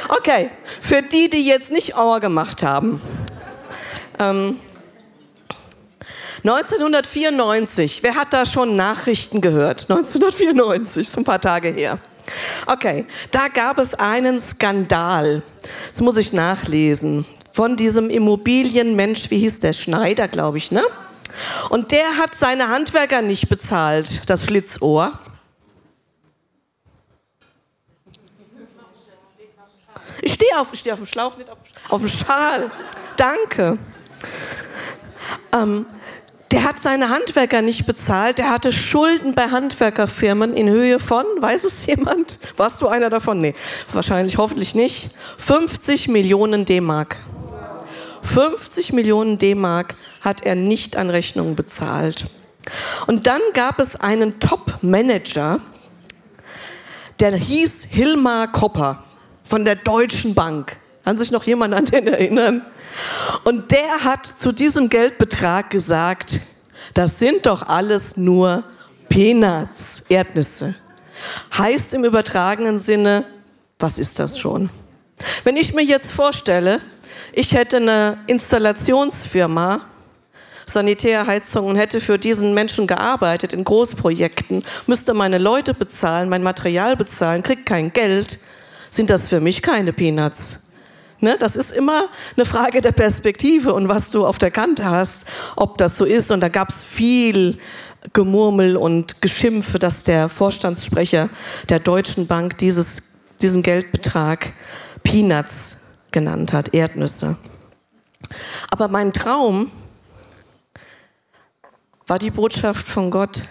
[0.10, 0.50] Okay,
[0.82, 3.02] für die, die jetzt nicht Auer gemacht haben.
[4.20, 4.60] Ähm,
[6.44, 9.90] 1994, wer hat da schon Nachrichten gehört?
[9.90, 11.98] 1994, so ein paar Tage her.
[12.66, 15.42] Okay, da gab es einen Skandal.
[15.92, 17.26] Das muss ich nachlesen.
[17.54, 19.72] Von diesem Immobilienmensch, wie hieß der?
[19.72, 20.84] Schneider, glaube ich, ne?
[21.70, 25.14] Und der hat seine Handwerker nicht bezahlt, das Schlitzohr.
[30.22, 31.58] Ich stehe auf, steh auf dem Schlauch, nicht auf,
[31.90, 32.72] auf dem Schal.
[33.18, 33.78] Danke.
[35.54, 35.86] Ähm,
[36.52, 38.38] der hat seine Handwerker nicht bezahlt.
[38.38, 42.40] Der hatte Schulden bei Handwerkerfirmen in Höhe von, weiß es jemand?
[42.58, 43.42] Warst du einer davon?
[43.42, 43.56] Nee,
[43.92, 45.10] wahrscheinlich, hoffentlich nicht.
[45.38, 47.18] 50 Millionen D-Mark.
[48.24, 49.96] 50 Millionen D-Mark
[50.26, 52.26] hat er nicht an Rechnungen bezahlt.
[53.08, 55.60] Und dann gab es einen Top-Manager,
[57.20, 59.04] der hieß Hilmar Kopper
[59.44, 60.78] von der Deutschen Bank.
[61.06, 62.66] Kann sich noch jemand an den erinnern?
[63.44, 66.40] Und der hat zu diesem Geldbetrag gesagt,
[66.94, 68.64] das sind doch alles nur
[69.10, 70.76] Peanuts, Erdnüsse.
[71.58, 73.26] Heißt im übertragenen Sinne,
[73.80, 74.70] was ist das schon?
[75.44, 76.82] Wenn ich mir jetzt vorstelle,
[77.34, 79.82] ich hätte eine Installationsfirma,
[80.66, 86.96] Sanitärheizung und hätte für diesen Menschen gearbeitet in Großprojekten, müsste meine Leute bezahlen, mein Material
[86.96, 88.40] bezahlen, kriegt kein Geld,
[88.90, 90.66] sind das für mich keine Peanuts.
[91.20, 91.38] Ne?
[91.40, 95.26] Das ist immer eine Frage der Perspektive und was du auf der Kante hast,
[95.56, 96.32] ob das so ist.
[96.32, 97.58] Und da gab es viel
[98.14, 101.30] Gemurmel und Geschimpfe, dass der Vorstandssprecher
[101.70, 104.54] der Deutschen Bank dieses, diesen Geldbetrag
[105.04, 107.38] Peanuts genannt hat, Erdnüsse.
[108.70, 109.72] Aber mein Traum
[112.08, 113.44] war die Botschaft von Gott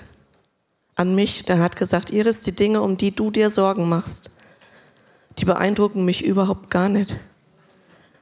[0.94, 1.44] an mich.
[1.44, 4.38] Der hat gesagt, Iris, die Dinge, um die du dir Sorgen machst,
[5.38, 7.14] die beeindrucken mich überhaupt gar nicht.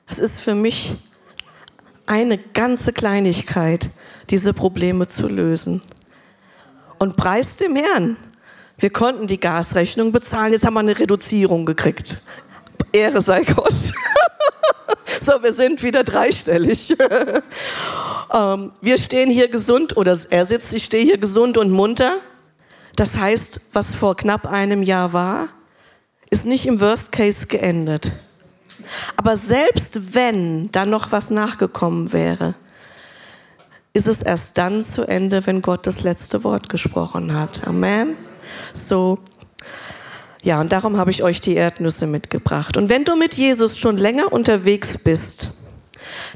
[0.07, 0.95] Es ist für mich
[2.07, 3.91] eine ganze Kleinigkeit,
[4.31, 5.83] diese Probleme zu lösen.
[6.99, 8.17] Und preis dem Herrn.
[8.79, 12.17] Wir konnten die Gasrechnung bezahlen, jetzt haben wir eine Reduzierung gekriegt.
[12.93, 13.73] Ehre sei Gott.
[15.23, 16.97] so, wir sind wieder dreistellig.
[18.35, 22.17] ähm, wir stehen hier gesund, oder er sitzt, ich stehe hier gesund und munter.
[22.97, 25.49] Das heißt, was vor knapp einem Jahr war,
[26.31, 28.13] ist nicht im Worst Case geendet.
[29.17, 32.55] Aber selbst wenn da noch was nachgekommen wäre,
[33.93, 37.67] ist es erst dann zu Ende, wenn Gott das letzte Wort gesprochen hat.
[37.67, 38.17] Amen.
[38.75, 39.19] So,
[40.43, 42.77] ja, und darum habe ich euch die Erdnüsse mitgebracht.
[42.77, 45.51] Und wenn du mit Jesus schon länger unterwegs bist,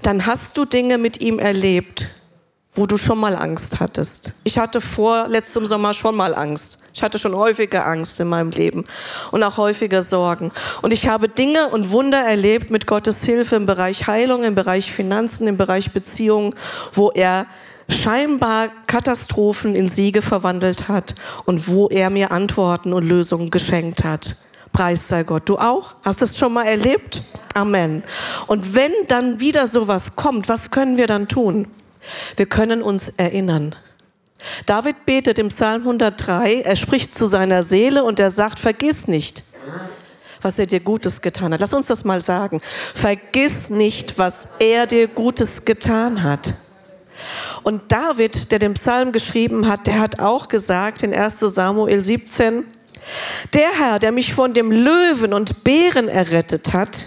[0.02, 2.06] dann hast du Dinge mit ihm erlebt,
[2.72, 4.34] wo du schon mal Angst hattest.
[4.44, 6.80] Ich hatte vor letztem Sommer schon mal Angst.
[6.94, 8.84] Ich hatte schon häufiger Angst in meinem Leben
[9.32, 10.52] und auch häufiger Sorgen.
[10.82, 14.92] Und ich habe Dinge und Wunder erlebt mit Gottes Hilfe im Bereich Heilung, im Bereich
[14.92, 16.54] Finanzen, im Bereich Beziehungen,
[16.92, 17.46] wo er
[17.88, 24.36] scheinbar Katastrophen in Siege verwandelt hat und wo er mir Antworten und Lösungen geschenkt hat.
[24.72, 25.48] Preis sei Gott.
[25.48, 25.94] Du auch?
[26.02, 27.22] Hast du es schon mal erlebt?
[27.54, 28.02] Amen.
[28.46, 31.66] Und wenn dann wieder sowas kommt, was können wir dann tun?
[32.36, 33.74] Wir können uns erinnern.
[34.66, 39.42] David betet im Psalm 103, er spricht zu seiner Seele und er sagt, vergiss nicht,
[40.42, 41.60] was er dir Gutes getan hat.
[41.60, 42.60] Lass uns das mal sagen.
[42.94, 46.52] Vergiss nicht, was er dir Gutes getan hat.
[47.66, 52.62] Und David, der den Psalm geschrieben hat, der hat auch gesagt in 1 Samuel 17,
[53.54, 57.06] der Herr, der mich von dem Löwen und Bären errettet hat,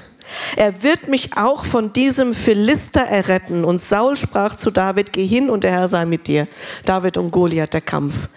[0.57, 3.63] Er wird mich auch von diesem Philister erretten.
[3.63, 6.45] Und Saul sprach zu David, geh hin und der Herr sei mit dir.
[6.83, 8.27] David und Goliath, der Kampf.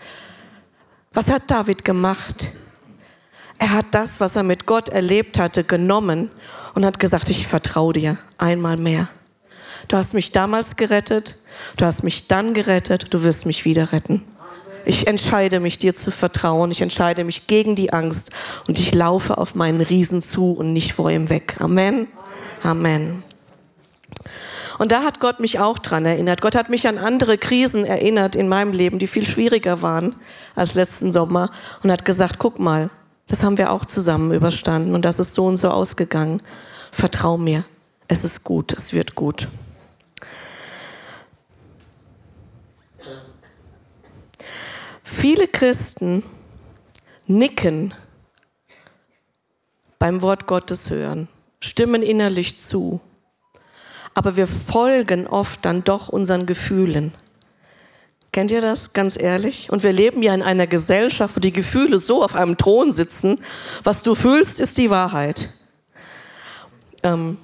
[1.12, 2.52] Was hat David gemacht?
[3.58, 6.30] Er hat das, was er mit Gott erlebt hatte, genommen
[6.74, 9.08] und hat gesagt, ich vertraue dir einmal mehr.
[9.88, 11.41] Du hast mich damals gerettet,
[11.76, 14.22] du hast mich dann gerettet, du wirst mich wieder retten.
[14.84, 16.70] Ich entscheide mich, dir zu vertrauen.
[16.70, 18.32] Ich entscheide mich gegen die Angst
[18.66, 21.56] und ich laufe auf meinen Riesen zu und nicht vor ihm weg.
[21.60, 22.08] Amen.
[22.62, 23.22] Amen.
[24.78, 26.40] Und da hat Gott mich auch dran erinnert.
[26.40, 30.16] Gott hat mich an andere Krisen erinnert in meinem Leben, die viel schwieriger waren
[30.54, 31.50] als letzten Sommer
[31.82, 32.90] und hat gesagt, guck mal,
[33.28, 36.42] das haben wir auch zusammen überstanden und das ist so und so ausgegangen.
[36.90, 37.64] Vertrau mir,
[38.08, 39.48] es ist gut, es wird gut.
[45.22, 46.24] Viele Christen
[47.28, 47.94] nicken
[50.00, 51.28] beim Wort Gottes hören,
[51.61, 53.00] stimmen innerlich zu,
[54.14, 57.14] aber wir folgen oft dann doch unseren Gefühlen.
[58.32, 59.70] Kennt ihr das, ganz ehrlich?
[59.70, 63.38] Und wir leben ja in einer Gesellschaft, wo die Gefühle so auf einem Thron sitzen.
[63.85, 65.50] Was du fühlst, ist die Wahrheit.
[67.04, 67.38] Ähm,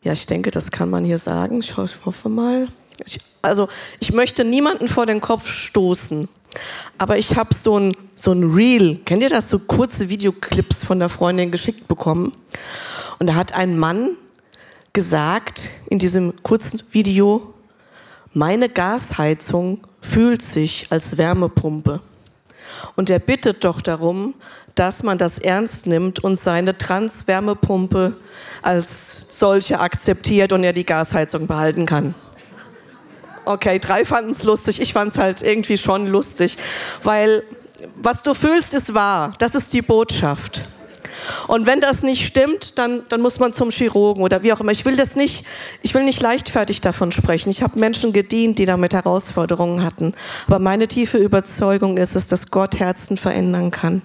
[0.00, 1.60] ja, ich denke, das kann man hier sagen.
[1.60, 2.68] Ich hoffe mal.
[3.04, 3.68] Ich, also
[4.00, 6.28] ich möchte niemanden vor den Kopf stoßen,
[6.96, 10.98] aber ich habe so ein, so ein Reel, kennt ihr das, so kurze Videoclips von
[10.98, 12.32] der Freundin geschickt bekommen.
[13.18, 14.16] Und da hat ein Mann
[14.92, 17.54] gesagt in diesem kurzen Video,
[18.32, 22.00] meine Gasheizung fühlt sich als Wärmepumpe.
[22.96, 24.34] Und er bittet doch darum,
[24.74, 28.14] dass man das ernst nimmt und seine Transwärmepumpe
[28.62, 32.14] als solche akzeptiert und er die Gasheizung behalten kann.
[33.48, 34.78] Okay, drei fanden es lustig.
[34.78, 36.58] Ich fand es halt irgendwie schon lustig,
[37.02, 37.42] weil
[37.96, 39.32] was du fühlst, ist wahr.
[39.38, 40.64] Das ist die Botschaft.
[41.46, 44.72] Und wenn das nicht stimmt, dann, dann muss man zum Chirurgen oder wie auch immer.
[44.72, 45.46] Ich will das nicht,
[45.82, 47.48] ich will nicht leichtfertig davon sprechen.
[47.48, 50.14] Ich habe Menschen gedient, die damit Herausforderungen hatten.
[50.46, 54.02] Aber meine tiefe Überzeugung ist es, dass Gott Herzen verändern kann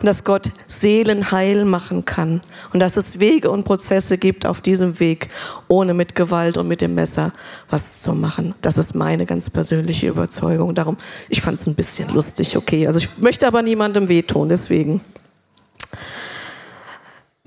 [0.00, 4.60] und dass Gott Seelen heil machen kann und dass es Wege und Prozesse gibt auf
[4.60, 5.28] diesem Weg,
[5.68, 7.32] ohne mit Gewalt und mit dem Messer
[7.68, 8.54] was zu machen.
[8.62, 10.74] Das ist meine ganz persönliche Überzeugung.
[10.74, 10.96] Darum,
[11.28, 12.86] ich fand es ein bisschen lustig, okay.
[12.86, 15.00] Also ich möchte aber niemandem wehtun, deswegen.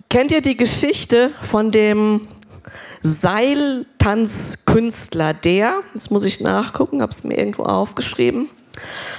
[0.10, 2.28] Kennt ihr die Geschichte von dem
[3.02, 8.50] Seiltanzkünstler, der, jetzt muss ich nachgucken, habe es mir irgendwo aufgeschrieben.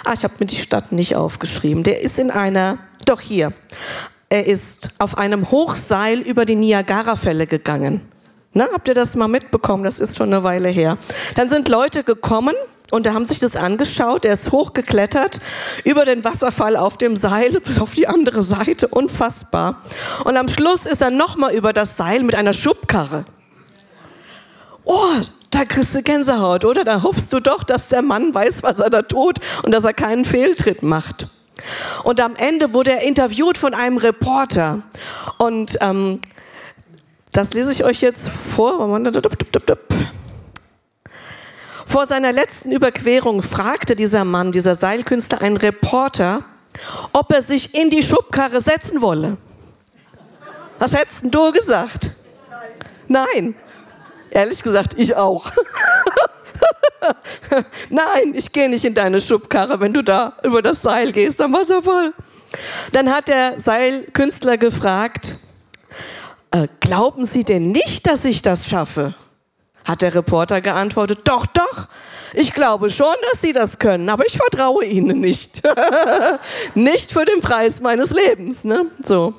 [0.04, 1.82] Ah, ich habe mir die Stadt nicht aufgeschrieben.
[1.82, 3.52] Der ist in einer doch hier.
[4.28, 8.00] Er ist auf einem Hochseil über die Niagarafälle gegangen.
[8.52, 9.84] Na, habt ihr das mal mitbekommen?
[9.84, 10.98] Das ist schon eine Weile her.
[11.36, 12.54] Dann sind Leute gekommen
[12.90, 14.24] und da haben sich das angeschaut.
[14.24, 15.38] Er ist hochgeklettert
[15.84, 18.88] über den Wasserfall auf dem Seil bis auf die andere Seite.
[18.88, 19.82] Unfassbar.
[20.24, 23.24] Und am Schluss ist er nochmal über das Seil mit einer Schubkarre.
[24.84, 25.16] Oh,
[25.50, 26.84] da kriegst du Gänsehaut, oder?
[26.84, 29.92] Da hoffst du doch, dass der Mann weiß, was er da tut und dass er
[29.92, 31.26] keinen Fehltritt macht.
[32.04, 34.82] Und am Ende wurde er interviewt von einem Reporter.
[35.38, 36.20] Und ähm,
[37.32, 38.78] das lese ich euch jetzt vor.
[41.86, 46.44] Vor seiner letzten Überquerung fragte dieser Mann, dieser Seilkünstler, einen Reporter,
[47.12, 49.36] ob er sich in die Schubkarre setzen wolle.
[50.78, 52.10] Was hättest du gesagt?
[53.08, 53.26] Nein.
[53.34, 53.54] Nein.
[54.30, 55.50] Ehrlich gesagt, ich auch.
[57.90, 61.52] Nein, ich gehe nicht in deine Schubkarre, wenn du da über das Seil gehst am
[61.52, 62.12] Wasserfall.
[62.92, 65.34] Dann hat der Seilkünstler gefragt,
[66.50, 69.14] äh, glauben Sie denn nicht, dass ich das schaffe?
[69.84, 71.88] Hat der Reporter geantwortet, doch, doch,
[72.34, 75.62] ich glaube schon, dass Sie das können, aber ich vertraue Ihnen nicht.
[76.74, 78.64] nicht für den Preis meines Lebens.
[78.64, 78.86] Ne?
[79.02, 79.34] So.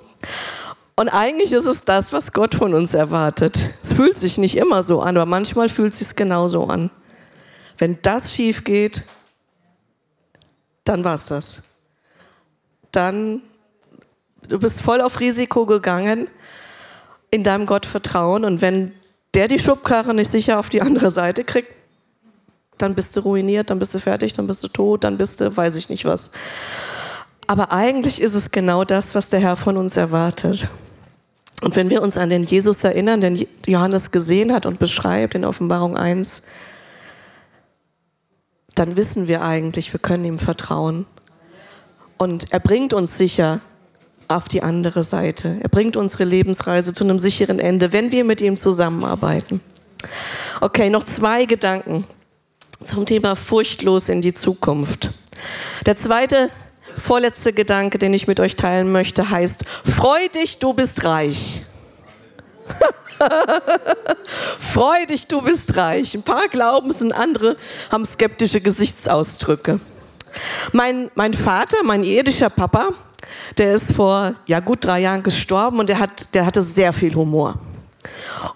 [1.01, 3.57] Und eigentlich ist es das, was Gott von uns erwartet.
[3.81, 6.91] Es fühlt sich nicht immer so an, aber manchmal fühlt es sich genauso an.
[7.79, 9.01] Wenn das schief geht,
[10.83, 11.63] dann war es das.
[12.91, 13.41] Dann,
[14.47, 16.27] du bist voll auf Risiko gegangen
[17.31, 18.93] in deinem Gottvertrauen und wenn
[19.33, 21.73] der die Schubkarre nicht sicher auf die andere Seite kriegt,
[22.77, 25.57] dann bist du ruiniert, dann bist du fertig, dann bist du tot, dann bist du,
[25.57, 26.29] weiß ich nicht was.
[27.47, 30.67] Aber eigentlich ist es genau das, was der Herr von uns erwartet.
[31.61, 35.45] Und wenn wir uns an den Jesus erinnern, den Johannes gesehen hat und beschreibt in
[35.45, 36.41] Offenbarung 1,
[38.75, 41.05] dann wissen wir eigentlich, wir können ihm vertrauen.
[42.17, 43.59] Und er bringt uns sicher
[44.27, 45.57] auf die andere Seite.
[45.61, 49.61] Er bringt unsere Lebensreise zu einem sicheren Ende, wenn wir mit ihm zusammenarbeiten.
[50.61, 52.05] Okay, noch zwei Gedanken
[52.83, 55.11] zum Thema furchtlos in die Zukunft.
[55.85, 56.49] Der zweite,
[57.01, 61.63] vorletzte Gedanke, den ich mit euch teilen möchte, heißt, freu dich, du bist reich.
[64.59, 66.15] Freu dich, du bist reich.
[66.15, 67.57] Ein paar glauben es und andere
[67.91, 69.79] haben skeptische Gesichtsausdrücke.
[70.71, 72.89] Mein, mein Vater, mein irdischer Papa,
[73.57, 77.13] der ist vor ja, gut drei Jahren gestorben und der, hat, der hatte sehr viel
[77.13, 77.55] Humor.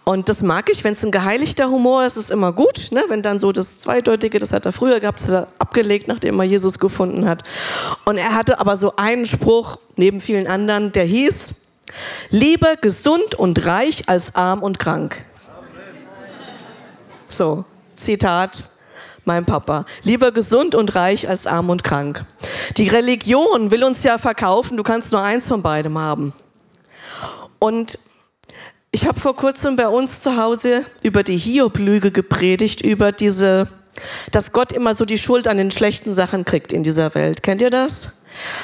[0.04, 2.88] Und das mag ich, wenn es ein geheiligter Humor ist, ist immer gut.
[2.92, 3.04] Ne?
[3.10, 6.40] Wenn dann so das Zweideutige, das hat er früher gehabt, das hat er abgelegt, nachdem
[6.40, 7.44] er Jesus gefunden hat.
[8.06, 11.62] Und er hatte aber so einen Spruch, neben vielen anderen, der hieß,
[12.30, 15.24] lieber gesund und reich als arm und krank.
[17.30, 18.64] So, Zitat
[19.26, 19.86] mein Papa.
[20.04, 22.24] Lieber gesund und reich als arm und krank.
[22.78, 26.34] Die Religion will uns ja verkaufen, du kannst nur eins von beidem haben.
[27.60, 27.98] Und
[28.96, 33.68] ich habe vor kurzem bei uns zu Hause über die Hiob-Lüge gepredigt, über diese,
[34.32, 37.44] dass Gott immer so die Schuld an den schlechten Sachen kriegt in dieser Welt.
[37.44, 38.12] Kennt ihr das?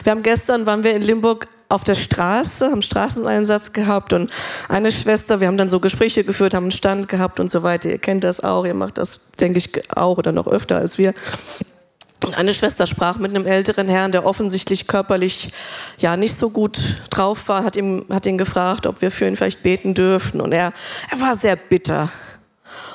[0.04, 4.32] Wir haben gestern, waren wir in Limburg auf der Straße, haben Straßeneinsatz gehabt und
[4.70, 7.90] eine Schwester, wir haben dann so Gespräche geführt, haben einen Stand gehabt und so weiter.
[7.90, 11.14] Ihr kennt das auch, ihr macht das, denke ich, auch oder noch öfter als wir.
[12.24, 15.52] Und eine Schwester sprach mit einem älteren Herrn, der offensichtlich körperlich
[15.98, 16.80] ja nicht so gut
[17.10, 20.40] drauf war, hat, ihm, hat ihn gefragt, ob wir für ihn vielleicht beten dürften.
[20.40, 20.72] Und er,
[21.10, 22.10] er war sehr bitter.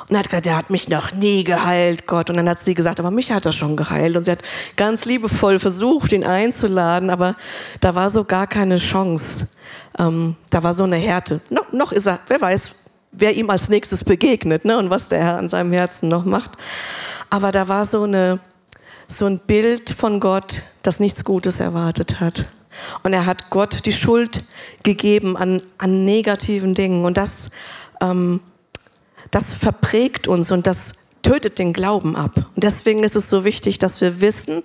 [0.09, 2.31] Und er hat gesagt, der hat mich noch nie geheilt, Gott.
[2.31, 4.17] Und dann hat sie gesagt, aber mich hat er schon geheilt.
[4.17, 4.43] Und sie hat
[4.77, 7.35] ganz liebevoll versucht, ihn einzuladen, aber
[7.81, 9.49] da war so gar keine Chance.
[9.99, 11.41] Ähm, da war so eine Härte.
[11.51, 12.71] No, noch ist er, wer weiß,
[13.11, 14.79] wer ihm als nächstes begegnet ne?
[14.79, 16.53] und was der Herr an seinem Herzen noch macht.
[17.29, 18.39] Aber da war so, eine,
[19.09, 22.47] so ein Bild von Gott, das nichts Gutes erwartet hat.
[23.03, 24.45] Und er hat Gott die Schuld
[24.83, 27.05] gegeben an, an negativen Dingen.
[27.05, 27.51] Und das
[28.01, 28.41] ähm,
[29.31, 32.37] das verprägt uns und das tötet den Glauben ab.
[32.37, 34.63] Und deswegen ist es so wichtig, dass wir wissen,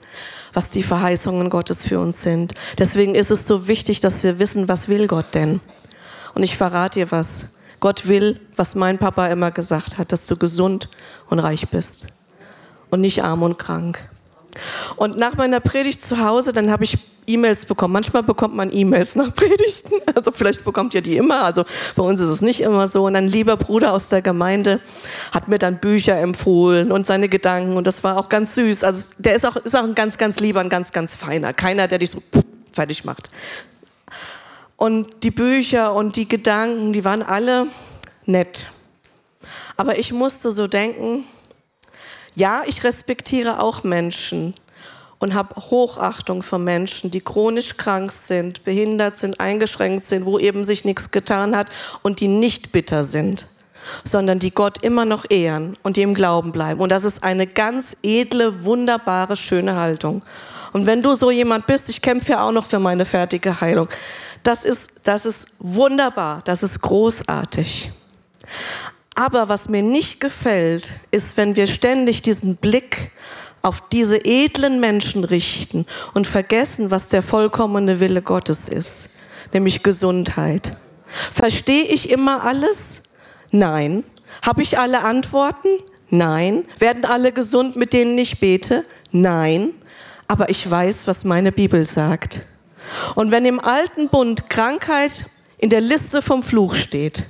[0.54, 2.54] was die Verheißungen Gottes für uns sind.
[2.78, 5.60] Deswegen ist es so wichtig, dass wir wissen, was will Gott denn?
[6.36, 7.56] Und ich verrate dir was.
[7.80, 10.88] Gott will, was mein Papa immer gesagt hat, dass du gesund
[11.30, 12.08] und reich bist
[12.92, 13.98] und nicht arm und krank.
[14.96, 17.94] Und nach meiner Predigt zu Hause, dann habe ich E-Mails bekommen.
[17.94, 19.96] Manchmal bekommt man E-Mails nach Predigten.
[20.14, 21.44] Also vielleicht bekommt ihr die immer.
[21.44, 21.64] Also
[21.96, 23.06] bei uns ist es nicht immer so.
[23.06, 24.80] Und ein lieber Bruder aus der Gemeinde
[25.32, 27.78] hat mir dann Bücher empfohlen und seine Gedanken.
[27.78, 28.84] Und das war auch ganz süß.
[28.84, 31.54] Also der ist auch, ist auch ein ganz, ganz lieber, ein ganz, ganz feiner.
[31.54, 32.22] Keiner, der dich so
[32.72, 33.30] fertig macht.
[34.78, 37.68] Und die Bücher und die Gedanken, die waren alle
[38.26, 38.66] nett.
[39.78, 41.24] Aber ich musste so denken,
[42.36, 44.54] ja, ich respektiere auch Menschen
[45.20, 50.66] und habe Hochachtung für Menschen, die chronisch krank sind, behindert sind, eingeschränkt sind, wo eben
[50.66, 51.68] sich nichts getan hat
[52.02, 53.46] und die nicht bitter sind,
[54.04, 56.80] sondern die Gott immer noch ehren und die im Glauben bleiben.
[56.80, 60.24] Und das ist eine ganz edle, wunderbare, schöne Haltung.
[60.74, 63.90] Und wenn du so jemand bist, ich kämpfe ja auch noch für meine fertige Heilung,
[64.42, 67.92] das ist, das ist wunderbar, das ist großartig.
[69.16, 73.12] Aber was mir nicht gefällt, ist, wenn wir ständig diesen Blick
[73.62, 79.12] auf diese edlen Menschen richten und vergessen, was der vollkommene Wille Gottes ist,
[79.54, 80.78] nämlich Gesundheit.
[81.06, 83.04] Verstehe ich immer alles?
[83.52, 84.04] Nein.
[84.42, 85.68] Habe ich alle Antworten?
[86.10, 86.66] Nein.
[86.80, 88.86] Werden alle gesund, mit denen ich bete?
[89.12, 89.72] Nein.
[90.28, 92.42] Aber ich weiß, was meine Bibel sagt.
[93.16, 95.26] Und wenn im alten Bund Krankheit
[95.58, 97.26] in der Liste vom Fluch steht,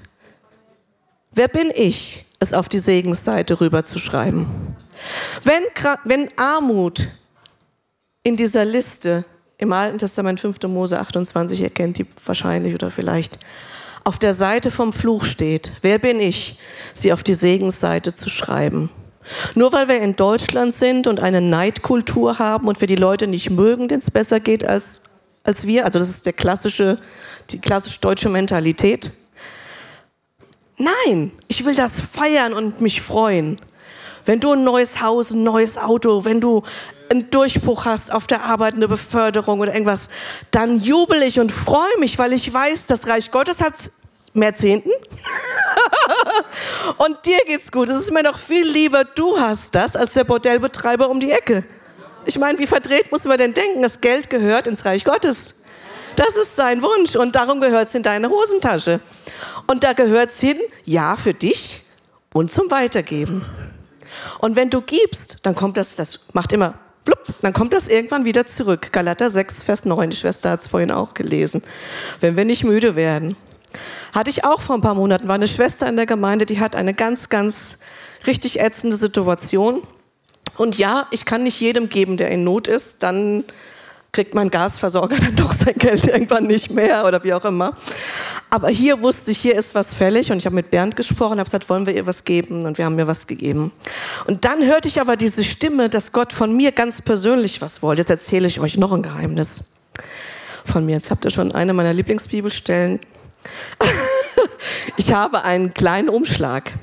[1.32, 4.46] wer bin ich, es auf die Segensseite rüberzuschreiben?
[5.44, 5.64] Wenn,
[6.06, 7.08] wenn Armut
[8.24, 9.26] in dieser Liste
[9.58, 10.64] im Alten Testament 5.
[10.64, 13.40] Mose 28, ihr kennt die wahrscheinlich oder vielleicht,
[14.04, 16.58] auf der Seite vom Fluch steht, wer bin ich,
[16.94, 18.90] sie auf die Segensseite zu schreiben?
[19.54, 23.52] Nur weil wir in Deutschland sind und eine Neidkultur haben und wir die Leute nicht
[23.52, 25.04] mögen, denen es besser geht als,
[25.44, 26.98] als wir, also das ist der klassische,
[27.52, 29.12] die klassisch deutsche Mentalität.
[30.82, 33.58] Nein, ich will das feiern und mich freuen.
[34.26, 36.64] Wenn du ein neues Haus, ein neues Auto, wenn du
[37.10, 40.10] einen Durchbruch hast auf der Arbeit, eine Beförderung oder irgendwas,
[40.50, 43.74] dann jubel ich und freue mich, weil ich weiß, das Reich Gottes hat
[44.34, 44.90] mehr Zehnten.
[46.98, 47.88] und dir geht's gut.
[47.90, 51.64] Es ist mir doch viel lieber, du hast das, als der Bordellbetreiber um die Ecke.
[52.26, 53.84] Ich meine, wie verdreht muss man denn denken?
[53.84, 55.61] Das Geld gehört ins Reich Gottes.
[56.16, 59.00] Das ist sein Wunsch und darum gehört es in deine Hosentasche.
[59.68, 61.84] Und da gehört es hin, ja, für dich
[62.34, 63.46] und zum Weitergeben.
[64.40, 68.26] Und wenn du gibst, dann kommt das, das macht immer flupp, dann kommt das irgendwann
[68.26, 68.92] wieder zurück.
[68.92, 71.64] Galater 6, Vers 9, die Schwester hat es vorhin auch gelesen.
[72.20, 73.36] Wenn wir nicht müde werden.
[74.12, 76.76] Hatte ich auch vor ein paar Monaten, war eine Schwester in der Gemeinde, die hat
[76.76, 77.78] eine ganz, ganz
[78.28, 79.82] richtig ätzende Situation.
[80.58, 83.46] Und ja, ich kann nicht jedem geben, der in Not ist, dann
[84.12, 87.76] kriegt mein Gasversorger dann doch sein Geld irgendwann nicht mehr oder wie auch immer.
[88.50, 91.46] Aber hier wusste ich, hier ist was fällig und ich habe mit Bernd gesprochen, habe
[91.46, 93.72] gesagt, wollen wir ihr was geben und wir haben mir was gegeben.
[94.28, 98.02] Und dann hörte ich aber diese Stimme, dass Gott von mir ganz persönlich was wollte.
[98.02, 99.82] Jetzt erzähle ich euch noch ein Geheimnis
[100.66, 100.96] von mir.
[100.96, 103.00] Jetzt habt ihr schon eine meiner Lieblingsbibelstellen.
[104.98, 106.74] ich habe einen kleinen Umschlag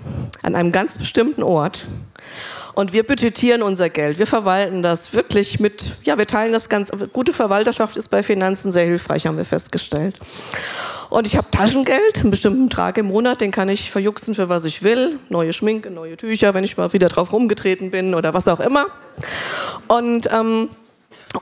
[0.43, 1.85] an einem ganz bestimmten Ort.
[2.79, 4.21] Und wir budgetieren unser Geld.
[4.21, 6.93] Wir verwalten das wirklich mit, ja, wir teilen das ganz.
[7.13, 10.15] Gute Verwalterschaft ist bei Finanzen sehr hilfreich, haben wir festgestellt.
[11.11, 14.65] Und ich habe Taschengeld, einen bestimmten Betrag im Monat, den kann ich verjuxen für was
[14.65, 15.19] ich will.
[15.29, 18.87] Neue Schminke, neue Tücher, wenn ich mal wieder drauf rumgetreten bin oder was auch immer.
[19.89, 20.69] Und ähm,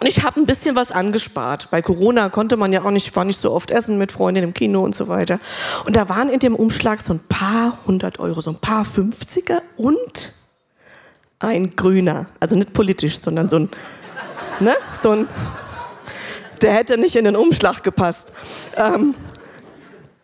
[0.00, 1.68] und ich habe ein bisschen was angespart.
[1.70, 4.54] Bei Corona konnte man ja auch nicht, war nicht so oft essen mit Freundinnen im
[4.54, 5.38] Kino und so weiter.
[5.84, 9.60] Und da waren in dem Umschlag so ein paar hundert Euro, so ein paar Fünfziger
[9.76, 10.32] und
[11.38, 12.26] ein Grüner.
[12.40, 13.70] Also nicht politisch, sondern so ein,
[14.60, 15.28] ne, so ein,
[16.62, 18.32] der hätte nicht in den Umschlag gepasst.
[18.76, 19.14] Ähm,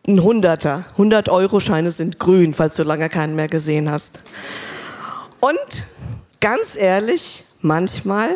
[0.06, 0.84] ein Hunderter.
[0.92, 4.20] 100 Euro Scheine sind grün, falls du lange keinen mehr gesehen hast.
[5.40, 5.82] Und
[6.40, 8.30] ganz ehrlich, manchmal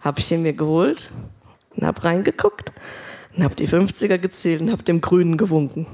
[0.00, 1.10] habe ich ihn mir geholt
[1.76, 2.72] und habe reingeguckt
[3.36, 5.86] und habe die 50er gezählt und habe dem Grünen gewunken.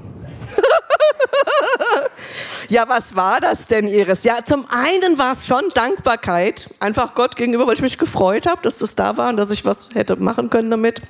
[2.69, 4.23] Ja, was war das denn, Iris?
[4.23, 8.61] Ja, zum einen war es schon Dankbarkeit, einfach Gott gegenüber, weil ich mich gefreut habe,
[8.61, 11.01] dass das da war und dass ich was hätte machen können damit.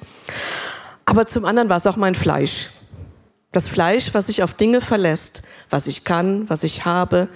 [1.06, 2.70] Aber zum anderen war es auch mein Fleisch.
[3.52, 7.28] Das Fleisch, was sich auf Dinge verlässt, was ich kann, was ich habe,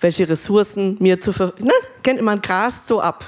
[0.00, 1.52] welche Ressourcen mir zu ver...
[1.58, 1.72] Ne?
[2.02, 3.24] Kennt man Gras so ab.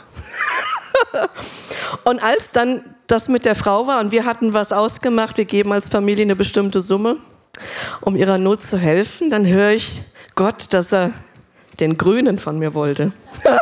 [2.04, 5.72] Und als dann das mit der Frau war und wir hatten was ausgemacht, wir geben
[5.72, 7.18] als Familie eine bestimmte Summe,
[8.00, 10.00] um ihrer Not zu helfen, dann höre ich
[10.34, 11.12] Gott, dass er
[11.80, 13.12] den Grünen von mir wollte.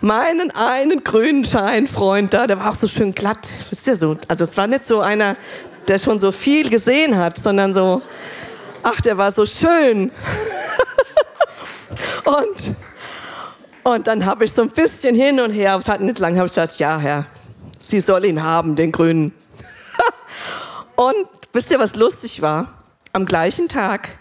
[0.00, 3.48] Meinen einen grünen Scheinfreund da, der war auch so schön glatt.
[3.70, 4.16] Wisst ihr so?
[4.28, 5.36] Also es war nicht so einer,
[5.88, 8.02] der schon so viel gesehen hat, sondern so,
[8.82, 10.10] ach, der war so schön.
[12.24, 12.76] und
[13.86, 16.48] und dann habe ich so ein bisschen hin und her, es hat nicht lange, habe
[16.48, 17.24] ich gesagt, ja, Herr,
[17.78, 19.32] Sie soll ihn haben, den Grünen.
[20.96, 22.82] und wisst ihr, was lustig war?
[23.12, 24.18] Am gleichen Tag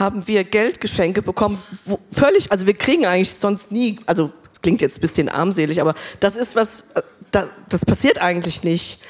[0.00, 1.62] haben wir Geldgeschenke bekommen,
[2.10, 4.32] völlig, also wir kriegen eigentlich sonst nie, also
[4.62, 6.92] klingt jetzt ein bisschen armselig, aber das ist was,
[7.32, 9.02] äh, das passiert eigentlich nicht.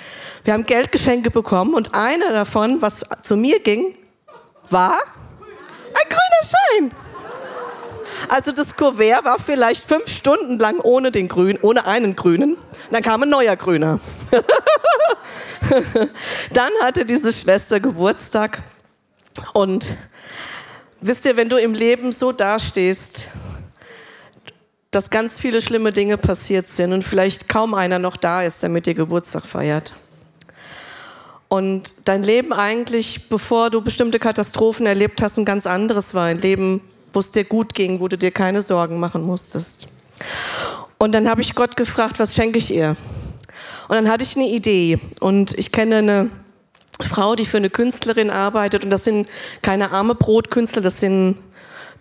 [0.44, 3.94] Wir haben Geldgeschenke bekommen und einer davon, was zu mir ging,
[4.68, 6.90] war ein grüner Schein.
[8.28, 12.56] Also das Kuvert war vielleicht fünf Stunden lang ohne den Grün, ohne einen Grünen.
[12.90, 14.00] Dann kam ein neuer Grüner.
[16.52, 18.62] Dann hatte diese Schwester Geburtstag
[19.52, 19.86] und
[21.00, 23.28] wisst ihr, wenn du im Leben so dastehst,
[24.90, 28.68] dass ganz viele schlimme Dinge passiert sind und vielleicht kaum einer noch da ist, der
[28.68, 29.92] mit dir Geburtstag feiert.
[31.48, 36.26] Und dein Leben eigentlich, bevor du bestimmte Katastrophen erlebt hast, ein ganz anderes war.
[36.26, 36.80] Ein Leben
[37.12, 39.88] wo es dir gut ging, wo du dir keine Sorgen machen musstest.
[40.98, 42.96] Und dann habe ich Gott gefragt, was schenke ich ihr?
[43.88, 44.98] Und dann hatte ich eine Idee.
[45.18, 46.30] Und ich kenne eine
[47.02, 48.84] Frau, die für eine Künstlerin arbeitet.
[48.84, 49.28] Und das sind
[49.62, 51.36] keine arme Brotkünstler, das sind,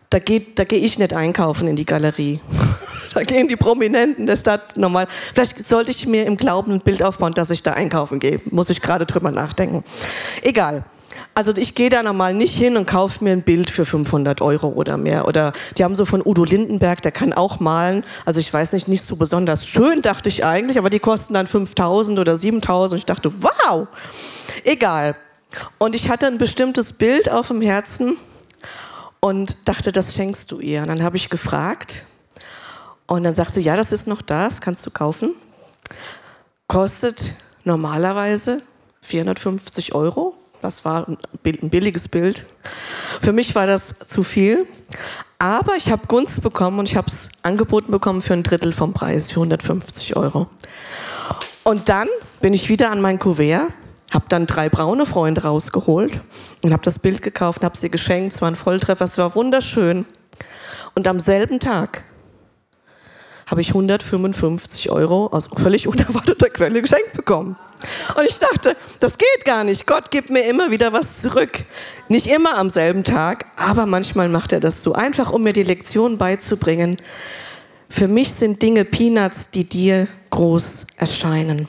[0.10, 2.40] da, geht, da gehe ich nicht einkaufen in die Galerie.
[3.14, 5.08] da gehen die Prominenten der Stadt normal.
[5.10, 8.42] Vielleicht sollte ich mir im Glauben ein Bild aufbauen, dass ich da einkaufen gehe.
[8.52, 9.84] Muss ich gerade drüber nachdenken.
[10.44, 10.84] Egal.
[11.40, 14.68] Also ich gehe da normal nicht hin und kaufe mir ein Bild für 500 Euro
[14.68, 15.26] oder mehr.
[15.26, 18.04] Oder die haben so von Udo Lindenberg, der kann auch malen.
[18.26, 21.48] Also ich weiß nicht, nicht so besonders schön, dachte ich eigentlich, aber die kosten dann
[21.48, 23.00] 5000 oder 7000.
[23.00, 23.88] Ich dachte, wow,
[24.66, 25.16] egal.
[25.78, 28.18] Und ich hatte ein bestimmtes Bild auf dem Herzen
[29.22, 30.82] und dachte, das schenkst du ihr.
[30.82, 32.04] Und dann habe ich gefragt
[33.08, 35.36] und dann sagte sie, ja, das ist noch da, das kannst du kaufen.
[36.68, 37.32] Kostet
[37.64, 38.62] normalerweise
[39.04, 40.36] 450 Euro.
[40.62, 42.46] Das war ein billiges Bild.
[43.22, 44.68] Für mich war das zu viel.
[45.38, 48.94] Aber ich habe Gunst bekommen und ich habe es angeboten bekommen für ein Drittel vom
[48.94, 50.48] Preis, für 150 Euro.
[51.64, 52.10] Und dann
[52.42, 53.68] bin ich wieder an mein Kuvert,
[54.12, 56.20] habe dann drei braune Freunde rausgeholt
[56.64, 58.34] und habe das Bild gekauft, habe sie geschenkt.
[58.34, 60.06] Es war ein Volltreffer, es war wunderschön.
[60.96, 62.04] Und am selben Tag
[63.50, 67.56] habe ich 155 Euro aus völlig unerwarteter Quelle geschenkt bekommen.
[68.16, 69.88] Und ich dachte, das geht gar nicht.
[69.88, 71.52] Gott gibt mir immer wieder was zurück.
[72.10, 74.94] Nicht immer am selben Tag, aber manchmal macht er das so.
[74.94, 76.98] Einfach, um mir die Lektion beizubringen.
[77.90, 81.68] Für mich sind Dinge Peanuts, die dir groß erscheinen.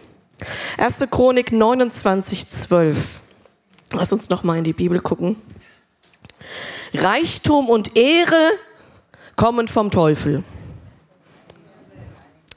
[0.76, 1.06] 1.
[1.10, 3.20] Chronik 29, 12.
[3.92, 5.36] Lass uns noch mal in die Bibel gucken.
[6.92, 8.50] Reichtum und Ehre
[9.36, 10.44] kommen vom Teufel.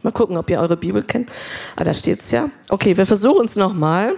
[0.04, 1.30] Mal gucken, ob ihr eure Bibel kennt.
[1.78, 2.50] Ah, da steht's ja.
[2.70, 4.16] Okay, wir versuchen es nochmal.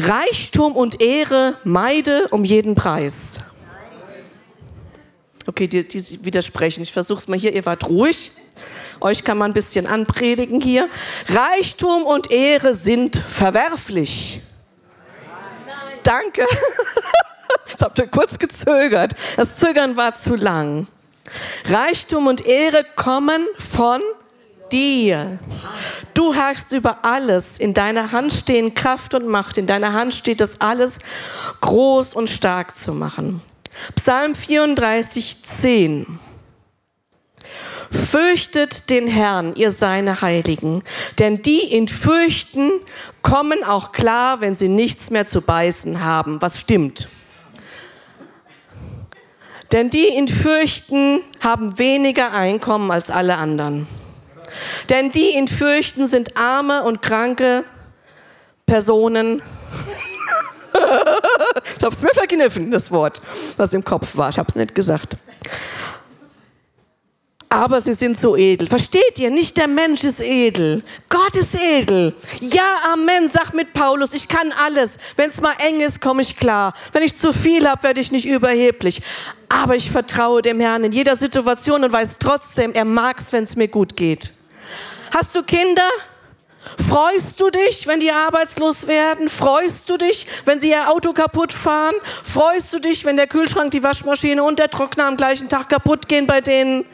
[0.00, 3.38] Reichtum und Ehre meide um jeden Preis.
[5.46, 6.82] Okay, die, die widersprechen.
[6.82, 7.54] Ich versuche es mal hier.
[7.54, 8.32] Ihr wart ruhig.
[9.00, 10.88] Euch kann man ein bisschen anpredigen hier.
[11.28, 14.42] Reichtum und Ehre sind verwerflich.
[16.02, 16.44] Danke.
[17.68, 19.12] Jetzt habt ihr kurz gezögert.
[19.36, 20.88] Das Zögern war zu lang.
[21.66, 24.00] Reichtum und Ehre kommen von
[24.72, 25.38] dir.
[26.14, 27.58] Du herrschst über alles.
[27.58, 29.58] In deiner Hand stehen Kraft und Macht.
[29.58, 31.00] In deiner Hand steht das alles
[31.60, 33.42] groß und stark zu machen.
[33.94, 36.18] Psalm 34, 10.
[37.90, 40.82] Fürchtet den Herrn, ihr seine Heiligen,
[41.18, 42.70] denn die ihn fürchten,
[43.22, 47.08] kommen auch klar, wenn sie nichts mehr zu beißen haben, was stimmt.
[49.72, 53.86] Denn die ihn fürchten, haben weniger Einkommen als alle anderen.
[54.88, 57.64] Denn die ihn fürchten, sind arme und kranke
[58.66, 59.42] Personen.
[61.76, 63.20] ich habe es mir verkniffen, das Wort,
[63.56, 64.30] was im Kopf war.
[64.30, 65.16] Ich habe es nicht gesagt.
[67.50, 68.68] Aber sie sind so edel.
[68.68, 69.30] Versteht ihr?
[69.30, 70.82] Nicht der Mensch ist edel.
[71.08, 72.14] Gott ist edel.
[72.40, 73.28] Ja, Amen.
[73.28, 74.98] Sag mit Paulus, ich kann alles.
[75.16, 76.74] Wenn es mal eng ist, komme ich klar.
[76.92, 79.00] Wenn ich zu viel habe, werde ich nicht überheblich.
[79.48, 83.44] Aber ich vertraue dem Herrn in jeder Situation und weiß trotzdem, er mag es, wenn
[83.44, 84.30] es mir gut geht.
[85.10, 85.88] Hast du Kinder?
[86.88, 89.28] Freust du dich, wenn die arbeitslos werden?
[89.28, 91.94] Freust du dich, wenn sie ihr Auto kaputt fahren?
[92.24, 96.08] Freust du dich, wenn der Kühlschrank, die Waschmaschine und der Trockner am gleichen Tag kaputt
[96.08, 96.84] gehen bei denen?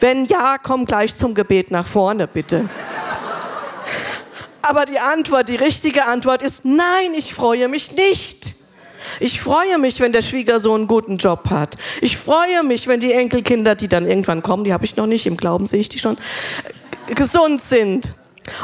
[0.00, 2.68] Wenn ja, komm gleich zum Gebet nach vorne, bitte.
[4.62, 8.54] Aber die Antwort, die richtige Antwort ist nein, ich freue mich nicht.
[9.20, 11.76] Ich freue mich, wenn der Schwiegersohn einen guten Job hat.
[12.00, 15.26] Ich freue mich, wenn die Enkelkinder, die dann irgendwann kommen, die habe ich noch nicht,
[15.26, 16.18] im Glauben sehe ich die schon,
[17.14, 18.12] gesund sind.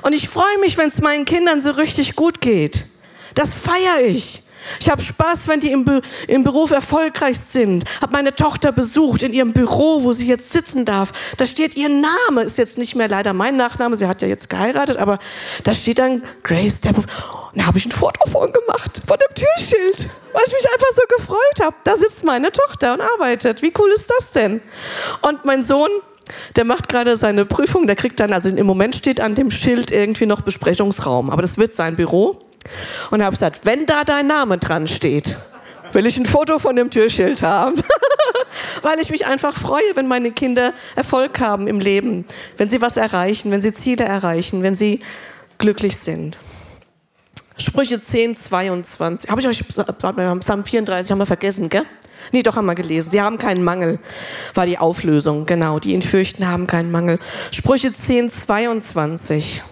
[0.03, 2.85] Und ich freue mich, wenn es meinen Kindern so richtig gut geht.
[3.35, 4.45] Das feiere ich.
[4.81, 7.85] Ich habe Spaß, wenn die im, Be im Beruf erfolgreich sind.
[8.01, 11.35] Habe meine Tochter besucht in ihrem Büro, wo sie jetzt sitzen darf.
[11.37, 14.49] Da steht ihr Name, ist jetzt nicht mehr leider mein Nachname, sie hat ja jetzt
[14.49, 15.19] geheiratet, aber
[15.65, 17.07] da steht dann Grace Depphoff.
[17.53, 20.91] Und da habe ich ein Foto von gemacht, von dem Türschild, weil ich mich einfach
[20.95, 21.77] so gefreut habe.
[21.85, 23.63] Da sitzt meine Tochter und arbeitet.
[23.63, 24.61] Wie cool ist das denn?
[25.23, 25.91] Und mein Sohn,
[26.57, 29.91] der macht gerade seine Prüfung, der kriegt dann, also im Moment steht an dem Schild
[29.91, 32.39] irgendwie noch Besprechungsraum, aber das wird sein Büro.
[33.11, 35.37] Und habe gesagt, wenn da dein Name dran steht,
[35.93, 37.77] will ich ein Foto von dem Türschild haben.
[38.83, 42.25] Weil ich mich einfach freue, wenn meine Kinder Erfolg haben im Leben,
[42.57, 45.01] wenn sie was erreichen, wenn sie Ziele erreichen, wenn sie
[45.59, 46.39] glücklich sind.
[47.57, 49.31] Sprüche 10, 22.
[49.31, 51.85] Habe ich euch Psalm 34 haben wir vergessen, gell?
[52.33, 53.11] Nee, doch haben wir gelesen.
[53.11, 54.01] Sie haben keinen Mangel,
[54.55, 55.47] war die Auflösung.
[55.47, 57.19] Genau, die ihn fürchten, haben keinen Mangel.
[57.53, 59.63] Sprüche 10, 22.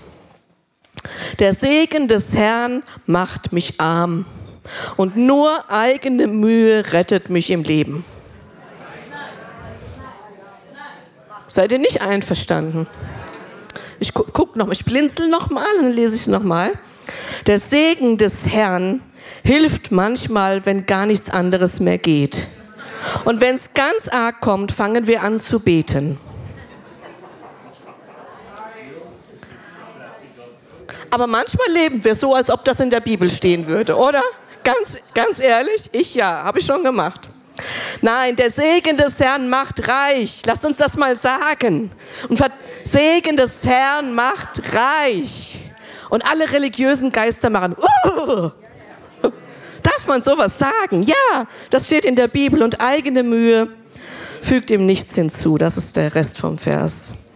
[1.41, 4.27] Der Segen des Herrn macht mich arm
[4.97, 8.05] und nur eigene Mühe rettet mich im Leben.
[11.49, 12.87] Seid ihr nicht einverstanden?
[13.99, 16.73] Ich gu guck noch, ich blinzel noch mal, dann lese ich noch mal.
[17.47, 19.03] Der Segen des Herrn
[19.45, 22.47] hilft manchmal, wenn gar nichts anderes mehr geht.
[23.25, 26.19] Und wenn es ganz arg kommt, fangen wir an zu beten.
[31.11, 34.23] Aber manchmal leben wir so, als ob das in der Bibel stehen würde, oder?
[34.65, 37.29] Ganz, ganz ehrlich, ich ja, habe ich schon gemacht.
[38.01, 40.43] Nein, der Segen des Herrn macht reich.
[40.47, 41.91] Lasst uns das mal sagen.
[42.29, 42.41] Und
[42.85, 45.59] Segen des Herrn macht reich.
[46.13, 47.75] Und alle religiösen Geister machen.
[47.75, 48.51] Uh,
[49.83, 51.03] darf man sowas sagen?
[51.05, 52.63] Ja, das steht in der Bibel.
[52.63, 53.69] Und eigene Mühe
[54.43, 55.57] fügt ihm nichts hinzu.
[55.57, 57.31] Das ist der Rest vom Vers.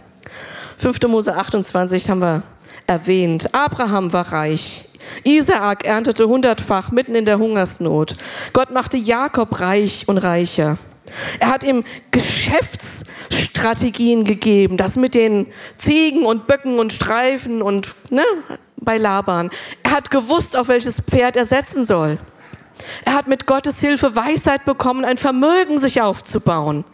[0.77, 1.01] 5.
[1.09, 2.43] Mose 28 haben wir
[2.87, 3.55] erwähnt.
[3.55, 4.91] Abraham war reich.
[5.24, 8.14] Isaak erntete hundertfach mitten in der Hungersnot.
[8.53, 10.77] Gott machte Jakob reich und reicher.
[11.41, 15.47] Er hat ihm Geschäftsstrategien gegeben, das mit den
[15.79, 18.20] Ziegen und Böcken und Streifen und ne,
[18.77, 19.51] bei Laban.
[19.83, 22.18] Er hat gewusst, auf welches Pferd er setzen soll.
[23.05, 26.85] Er hat mit Gottes Hilfe Weisheit bekommen, ein Vermögen sich aufzubauen.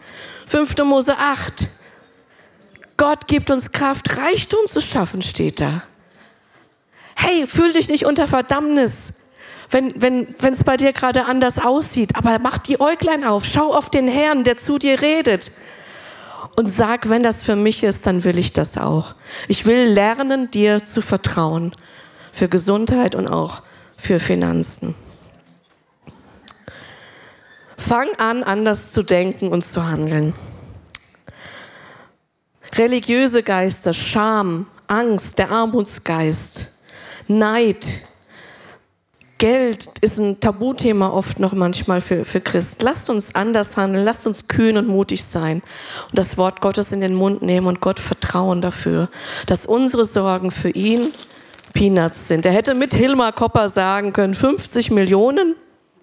[0.47, 0.77] 5.
[0.85, 1.67] Mose 8.
[2.97, 5.83] Gott gibt uns Kraft, Reichtum zu schaffen, steht da.
[7.15, 9.29] Hey, fühl dich nicht unter Verdammnis,
[9.69, 12.15] wenn wenn wenn, es bei dir gerade anders aussieht.
[12.15, 15.51] Aber mach die Äuglein auf, schau auf den Herrn, der zu dir redet.
[16.55, 19.15] Und sag, wenn das für mich ist, dann will ich das auch.
[19.47, 21.73] Ich will lernen, dir zu vertrauen.
[22.31, 23.63] Für Gesundheit und auch
[23.97, 24.95] für Finanzen.
[27.77, 30.33] Fang an, anders zu denken und zu handeln
[32.77, 36.73] religiöse Geister, Scham, Angst, der Armutsgeist,
[37.27, 37.85] Neid,
[39.43, 42.85] Geld ist ein Tabuthema oft noch manchmal für, für Christen.
[42.85, 45.61] Lasst uns anders handeln, lasst uns kühn und mutig sein
[46.09, 49.09] und das Wort Gottes in den Mund nehmen und Gott vertrauen dafür,
[49.45, 51.11] dass unsere Sorgen für ihn
[51.73, 52.45] Peanuts sind.
[52.45, 55.57] Er hätte mit Hilmar Kopper sagen können, 50 Millionen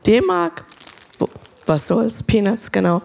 [0.07, 0.67] D-Mark,
[1.65, 3.01] was soll's, Peanuts, genau.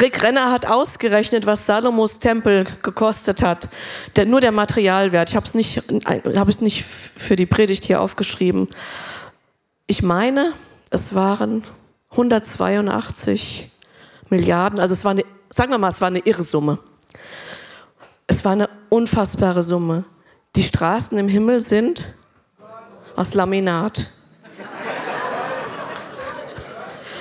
[0.00, 3.68] Rick Renner hat ausgerechnet, was Salomos Tempel gekostet hat.
[4.16, 5.28] Der, nur der Materialwert.
[5.28, 5.80] Ich habe es nicht,
[6.60, 8.68] nicht für die Predigt hier aufgeschrieben.
[9.86, 10.54] Ich meine,
[10.88, 11.62] es waren
[12.12, 13.70] 182
[14.30, 14.80] Milliarden.
[14.80, 16.78] Also es war eine, sagen wir mal, es war eine irre Summe.
[18.26, 20.04] Es war eine unfassbare Summe.
[20.56, 22.02] Die Straßen im Himmel sind
[23.14, 24.06] aus Laminat.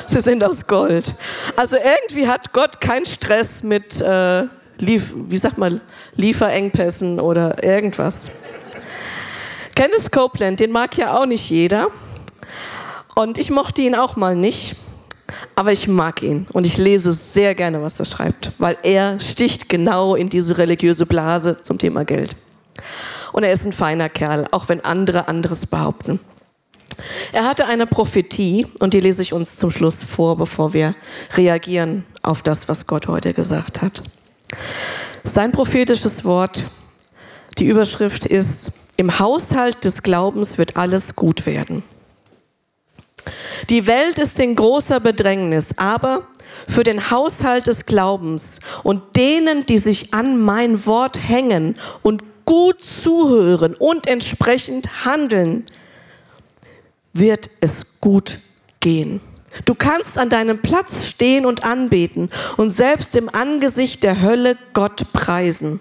[0.07, 1.14] Sie sind aus Gold.
[1.57, 4.45] Also irgendwie hat Gott keinen Stress mit, äh,
[4.78, 5.82] Lief, wie sagt man,
[6.16, 8.43] Lieferengpässen oder irgendwas.
[9.76, 11.88] Kenneth Copeland, den mag ja auch nicht jeder.
[13.16, 14.76] Und ich mochte ihn auch mal nicht,
[15.55, 19.70] aber ich mag ihn und ich lese sehr gerne, was er schreibt, weil er sticht
[19.70, 22.36] genau in diese religiöse Blase zum Thema Geld.
[23.32, 26.20] Und er ist ein feiner Kerl, auch wenn andere anderes behaupten.
[27.32, 30.93] Er hatte eine Prophetie und die lese ich uns zum Schluss vor, bevor wir
[31.36, 34.03] reagieren auf das, was Gott heute gesagt hat.
[35.24, 36.64] Sein prophetisches Wort,
[37.57, 41.84] die Überschrift ist, im Haushalt des Glaubens wird alles gut werden.
[43.70, 46.28] Die Welt ist in großer Bedrängnis, aber
[46.68, 52.84] für den Haushalt des Glaubens und denen, die sich an mein Wort hängen und gut
[52.84, 55.66] zuhören und entsprechend handeln,
[57.14, 58.39] wird es gut
[58.80, 59.22] gehen.
[59.66, 65.14] Du kannst an deinem Platz stehen und anbeten und selbst im Angesicht der Hölle Gott
[65.14, 65.80] preisen.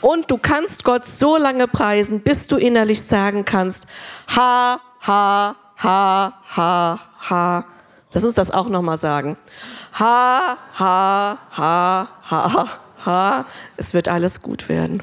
[0.00, 3.86] Und du kannst Gott so lange preisen, bis du innerlich sagen kannst,
[4.28, 7.00] ha, ha, ha, ha,
[7.30, 7.64] ha.
[8.12, 9.36] Lass uns das auch nochmal sagen.
[9.98, 12.68] Ha, ha, ha, ha,
[13.04, 13.44] ha.
[13.76, 15.02] Es wird alles gut werden.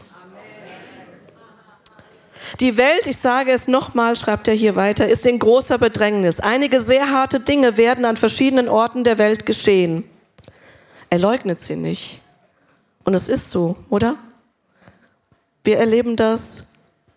[2.60, 6.40] Die Welt, ich sage es nochmal, schreibt er hier weiter, ist in großer Bedrängnis.
[6.40, 10.04] Einige sehr harte Dinge werden an verschiedenen Orten der Welt geschehen.
[11.10, 12.22] Er leugnet sie nicht.
[13.04, 14.16] Und es ist so, oder?
[15.64, 16.71] Wir erleben das.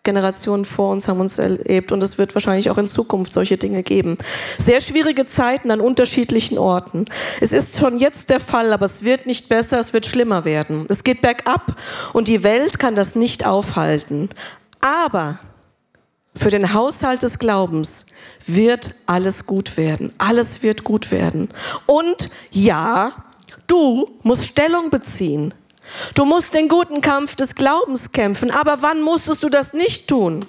[0.04, 3.82] Generationen vor uns haben uns erlebt und es wird wahrscheinlich auch in Zukunft solche Dinge
[3.82, 4.18] geben.
[4.58, 7.06] Sehr schwierige Zeiten an unterschiedlichen Orten.
[7.40, 10.86] Es ist schon jetzt der Fall, aber es wird nicht besser, es wird schlimmer werden.
[10.88, 11.80] Es geht bergab
[12.12, 14.28] und die Welt kann das nicht aufhalten.
[14.80, 15.38] Aber
[16.36, 18.06] für den Haushalt des Glaubens
[18.46, 20.12] wird alles gut werden.
[20.18, 21.48] Alles wird gut werden.
[21.86, 23.12] Und ja,
[23.66, 25.54] du musst Stellung beziehen.
[26.14, 28.50] Du musst den guten Kampf des Glaubens kämpfen.
[28.50, 30.46] Aber wann musstest du das nicht tun?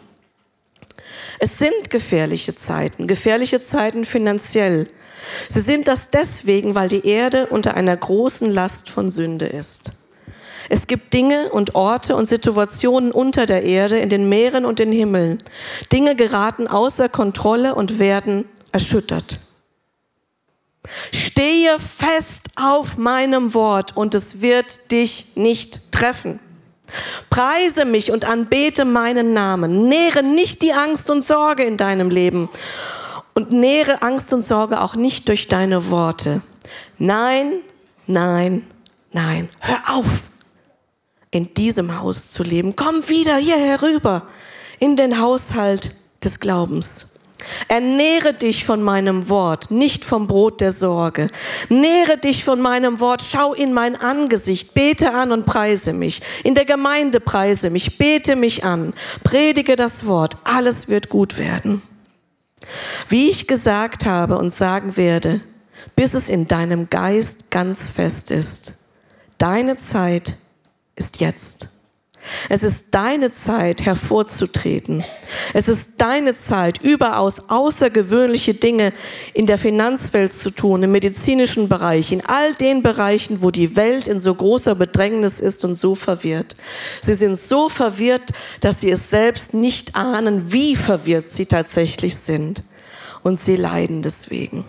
[1.39, 4.89] Es sind gefährliche Zeiten, gefährliche Zeiten finanziell.
[5.49, 9.91] Sie sind das deswegen, weil die Erde unter einer großen Last von Sünde ist.
[10.69, 14.91] Es gibt Dinge und Orte und Situationen unter der Erde, in den Meeren und den
[14.91, 15.43] Himmeln.
[15.91, 19.39] Dinge geraten außer Kontrolle und werden erschüttert.
[21.11, 26.39] Stehe fest auf meinem Wort und es wird dich nicht treffen.
[27.29, 29.87] Preise mich und anbete meinen Namen.
[29.87, 32.49] Nähre nicht die Angst und Sorge in deinem Leben
[33.33, 36.41] und nähre Angst und Sorge auch nicht durch deine Worte.
[36.97, 37.53] Nein,
[38.07, 38.65] nein,
[39.11, 39.49] nein.
[39.59, 40.29] Hör auf
[41.31, 42.75] in diesem Haus zu leben.
[42.75, 44.21] Komm wieder hier herüber
[44.79, 45.91] in den Haushalt
[46.23, 47.14] des Glaubens.
[47.67, 51.27] Ernähre dich von meinem Wort, nicht vom Brot der Sorge.
[51.69, 56.21] Nähre dich von meinem Wort, schau in mein Angesicht, bete an und preise mich.
[56.43, 58.93] In der Gemeinde preise mich, bete mich an,
[59.23, 61.81] predige das Wort, alles wird gut werden.
[63.09, 65.41] Wie ich gesagt habe und sagen werde,
[65.95, 68.85] bis es in deinem Geist ganz fest ist.
[69.37, 70.33] Deine Zeit
[70.95, 71.74] ist jetzt.
[72.49, 75.03] Es ist deine Zeit, hervorzutreten.
[75.53, 78.93] Es ist deine Zeit, überaus außergewöhnliche Dinge
[79.33, 84.07] in der Finanzwelt zu tun, im medizinischen Bereich, in all den Bereichen, wo die Welt
[84.07, 86.55] in so großer Bedrängnis ist und so verwirrt.
[87.01, 92.63] Sie sind so verwirrt, dass sie es selbst nicht ahnen, wie verwirrt sie tatsächlich sind.
[93.23, 94.65] Und sie leiden deswegen.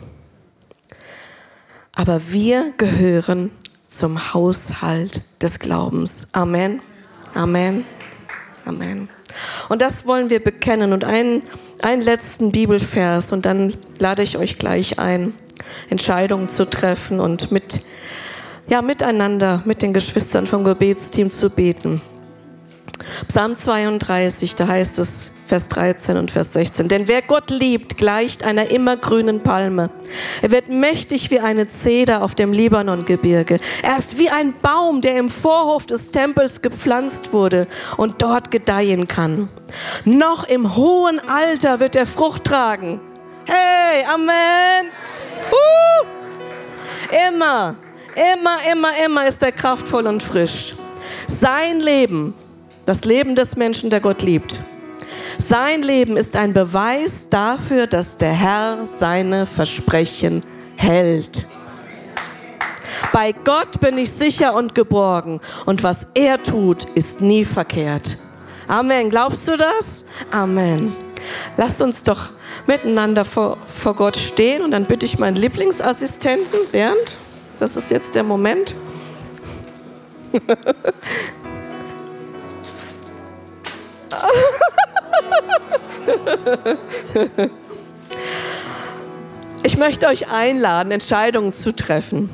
[1.94, 3.50] Aber wir gehören
[3.86, 6.28] zum Haushalt des Glaubens.
[6.32, 6.80] Amen.
[7.36, 7.84] Amen.
[8.64, 9.10] Amen.
[9.68, 10.94] Und das wollen wir bekennen.
[10.94, 11.42] Und einen,
[11.82, 15.34] einen letzten Bibelvers und dann lade ich euch gleich ein,
[15.90, 17.82] Entscheidungen zu treffen und mit,
[18.68, 22.00] ja, miteinander, mit den Geschwistern vom Gebetsteam zu beten.
[23.28, 26.88] Psalm 32, da heißt es, Vers 13 und Vers 16.
[26.88, 29.90] Denn wer Gott liebt, gleicht einer immergrünen Palme.
[30.42, 33.58] Er wird mächtig wie eine Zeder auf dem Libanongebirge.
[33.82, 39.06] Er ist wie ein Baum, der im Vorhof des Tempels gepflanzt wurde und dort gedeihen
[39.06, 39.48] kann.
[40.04, 43.00] Noch im hohen Alter wird er Frucht tragen.
[43.44, 44.90] Hey, Amen.
[45.52, 46.06] Uh!
[47.28, 47.76] Immer,
[48.32, 50.74] immer, immer, immer ist er kraftvoll und frisch.
[51.28, 52.34] Sein Leben,
[52.84, 54.58] das Leben des Menschen, der Gott liebt,
[55.48, 60.42] sein Leben ist ein Beweis dafür, dass der Herr seine Versprechen
[60.76, 61.46] hält.
[63.12, 68.18] Bei Gott bin ich sicher und geborgen und was er tut, ist nie verkehrt.
[68.68, 69.10] Amen.
[69.10, 70.04] Glaubst du das?
[70.30, 70.94] Amen.
[71.56, 72.30] Lasst uns doch
[72.66, 77.16] miteinander vor, vor Gott stehen und dann bitte ich meinen Lieblingsassistenten, Bernd,
[77.58, 78.74] das ist jetzt der Moment.
[89.62, 92.30] Ich möchte euch einladen, Entscheidungen zu treffen.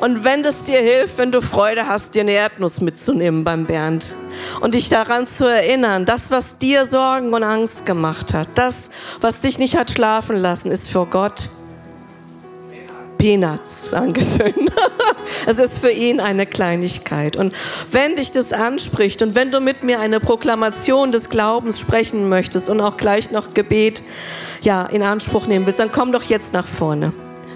[0.00, 4.12] Und wenn das dir hilft, wenn du Freude hast, dir eine Erdnuss mitzunehmen beim Bernd
[4.60, 8.90] und dich daran zu erinnern, das, was dir Sorgen und Angst gemacht hat, das,
[9.20, 11.50] was dich nicht hat schlafen lassen, ist für Gott
[13.22, 13.88] Peanuts.
[13.92, 14.52] Dankeschön.
[15.46, 17.36] Es ist für ihn eine Kleinigkeit.
[17.36, 17.54] Und
[17.92, 22.68] wenn dich das anspricht und wenn du mit mir eine Proklamation des Glaubens sprechen möchtest
[22.68, 24.02] und auch gleich noch Gebet
[24.62, 27.12] ja, in Anspruch nehmen willst, dann komm doch jetzt nach vorne.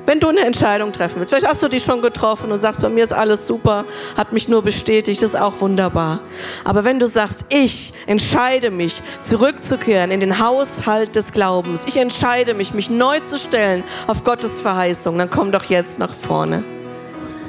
[0.07, 2.89] Wenn du eine Entscheidung treffen willst, vielleicht hast du die schon getroffen und sagst, bei
[2.89, 3.85] mir ist alles super,
[4.17, 6.21] hat mich nur bestätigt, ist auch wunderbar.
[6.63, 12.55] Aber wenn du sagst, ich entscheide mich, zurückzukehren in den Haushalt des Glaubens, ich entscheide
[12.55, 16.63] mich, mich neu zu stellen auf Gottes Verheißung, dann komm doch jetzt nach vorne.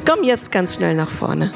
[0.09, 1.53] Komm jetzt ganz schnell nach vorne.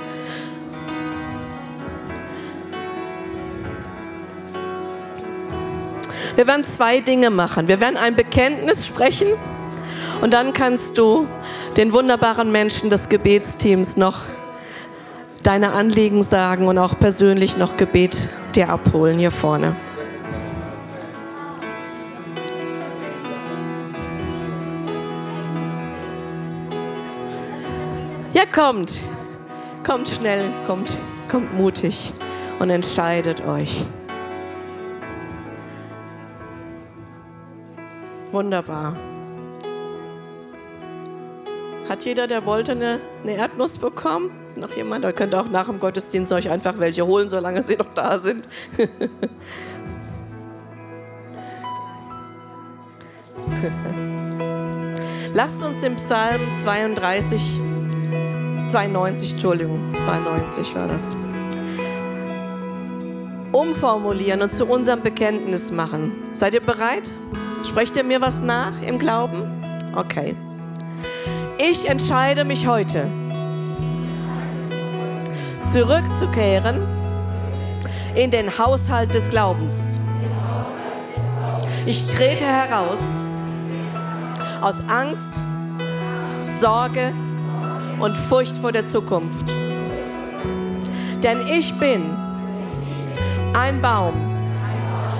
[6.36, 7.68] Wir werden zwei Dinge machen.
[7.68, 9.28] Wir werden ein Bekenntnis sprechen
[10.22, 11.28] und dann kannst du
[11.78, 14.22] den wunderbaren Menschen des Gebetsteams noch
[15.44, 19.76] deine Anliegen sagen und auch persönlich noch Gebet dir abholen hier vorne.
[28.34, 28.94] Ja, kommt.
[29.86, 30.96] Kommt schnell, kommt,
[31.30, 32.14] kommt mutig
[32.60, 33.84] und entscheidet euch.
[38.32, 38.96] Wunderbar.
[41.92, 44.32] Hat jeder, der wollte, eine, eine Erdnuss bekommen?
[44.56, 45.04] Noch jemand?
[45.04, 48.18] Da könnt ihr auch nach dem Gottesdienst euch einfach welche holen, solange sie noch da
[48.18, 48.48] sind.
[55.34, 57.60] Lasst uns den Psalm 32,
[58.70, 61.14] 92, Entschuldigung, 92 war das,
[63.52, 66.14] umformulieren und zu unserem Bekenntnis machen.
[66.32, 67.12] Seid ihr bereit?
[67.68, 69.44] Sprecht ihr mir was nach im Glauben?
[69.94, 70.38] Okay.
[71.64, 73.08] Ich entscheide mich heute,
[75.72, 76.82] zurückzukehren
[78.16, 80.00] in den Haushalt des Glaubens.
[81.86, 83.24] Ich trete heraus
[84.62, 85.40] aus Angst,
[86.42, 87.14] Sorge
[88.00, 89.46] und Furcht vor der Zukunft.
[91.22, 92.02] Denn ich bin
[93.54, 94.16] ein Baum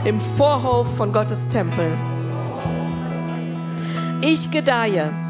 [0.06, 1.96] im Vorhof von Gottes Tempel.
[4.22, 5.21] Ich gedeihe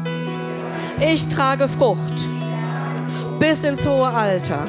[1.00, 2.26] ich trage Frucht
[3.38, 4.66] bis ins hohe Alter.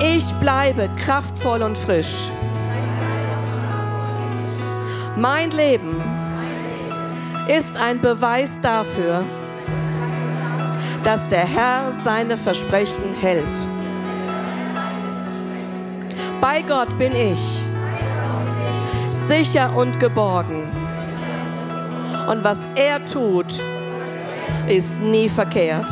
[0.00, 2.30] Ich bleibe kraftvoll und frisch.
[5.16, 6.02] Mein Leben
[7.48, 9.24] ist ein Beweis dafür,
[11.02, 13.68] dass der Herr seine Versprechen hält.
[16.40, 17.62] Bei Gott bin ich
[19.10, 20.64] sicher und geborgen.
[22.30, 23.60] Und was er tut,
[24.68, 25.90] ist nie verkehrt.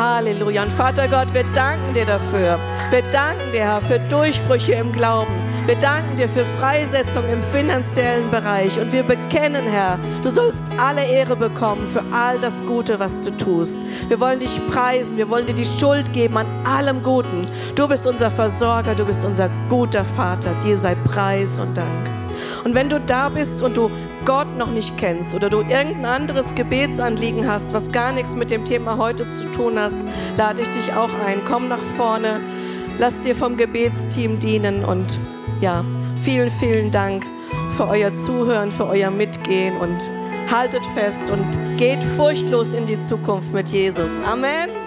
[0.00, 0.62] Halleluja.
[0.62, 2.58] Und Vater Gott, wir danken dir dafür.
[2.90, 5.32] Wir danken dir, Herr, für Durchbrüche im Glauben.
[5.66, 8.80] Wir danken dir für Freisetzung im finanziellen Bereich.
[8.80, 13.30] Und wir bekennen, Herr, du sollst alle Ehre bekommen für all das Gute, was du
[13.32, 13.76] tust.
[14.08, 15.18] Wir wollen dich preisen.
[15.18, 17.46] Wir wollen dir die Schuld geben an allem Guten.
[17.74, 18.94] Du bist unser Versorger.
[18.94, 20.50] Du bist unser guter Vater.
[20.64, 22.10] Dir sei Preis und Dank.
[22.64, 23.90] Und wenn du da bist und du
[24.24, 28.64] Gott noch nicht kennst oder du irgendein anderes Gebetsanliegen hast, was gar nichts mit dem
[28.64, 30.06] Thema heute zu tun hast,
[30.36, 31.44] lade ich dich auch ein.
[31.44, 32.40] Komm nach vorne,
[32.98, 35.18] lass dir vom Gebetsteam dienen und
[35.60, 35.84] ja,
[36.22, 37.24] vielen, vielen Dank
[37.76, 39.98] für euer Zuhören, für euer Mitgehen und
[40.50, 41.44] haltet fest und
[41.76, 44.20] geht furchtlos in die Zukunft mit Jesus.
[44.20, 44.79] Amen.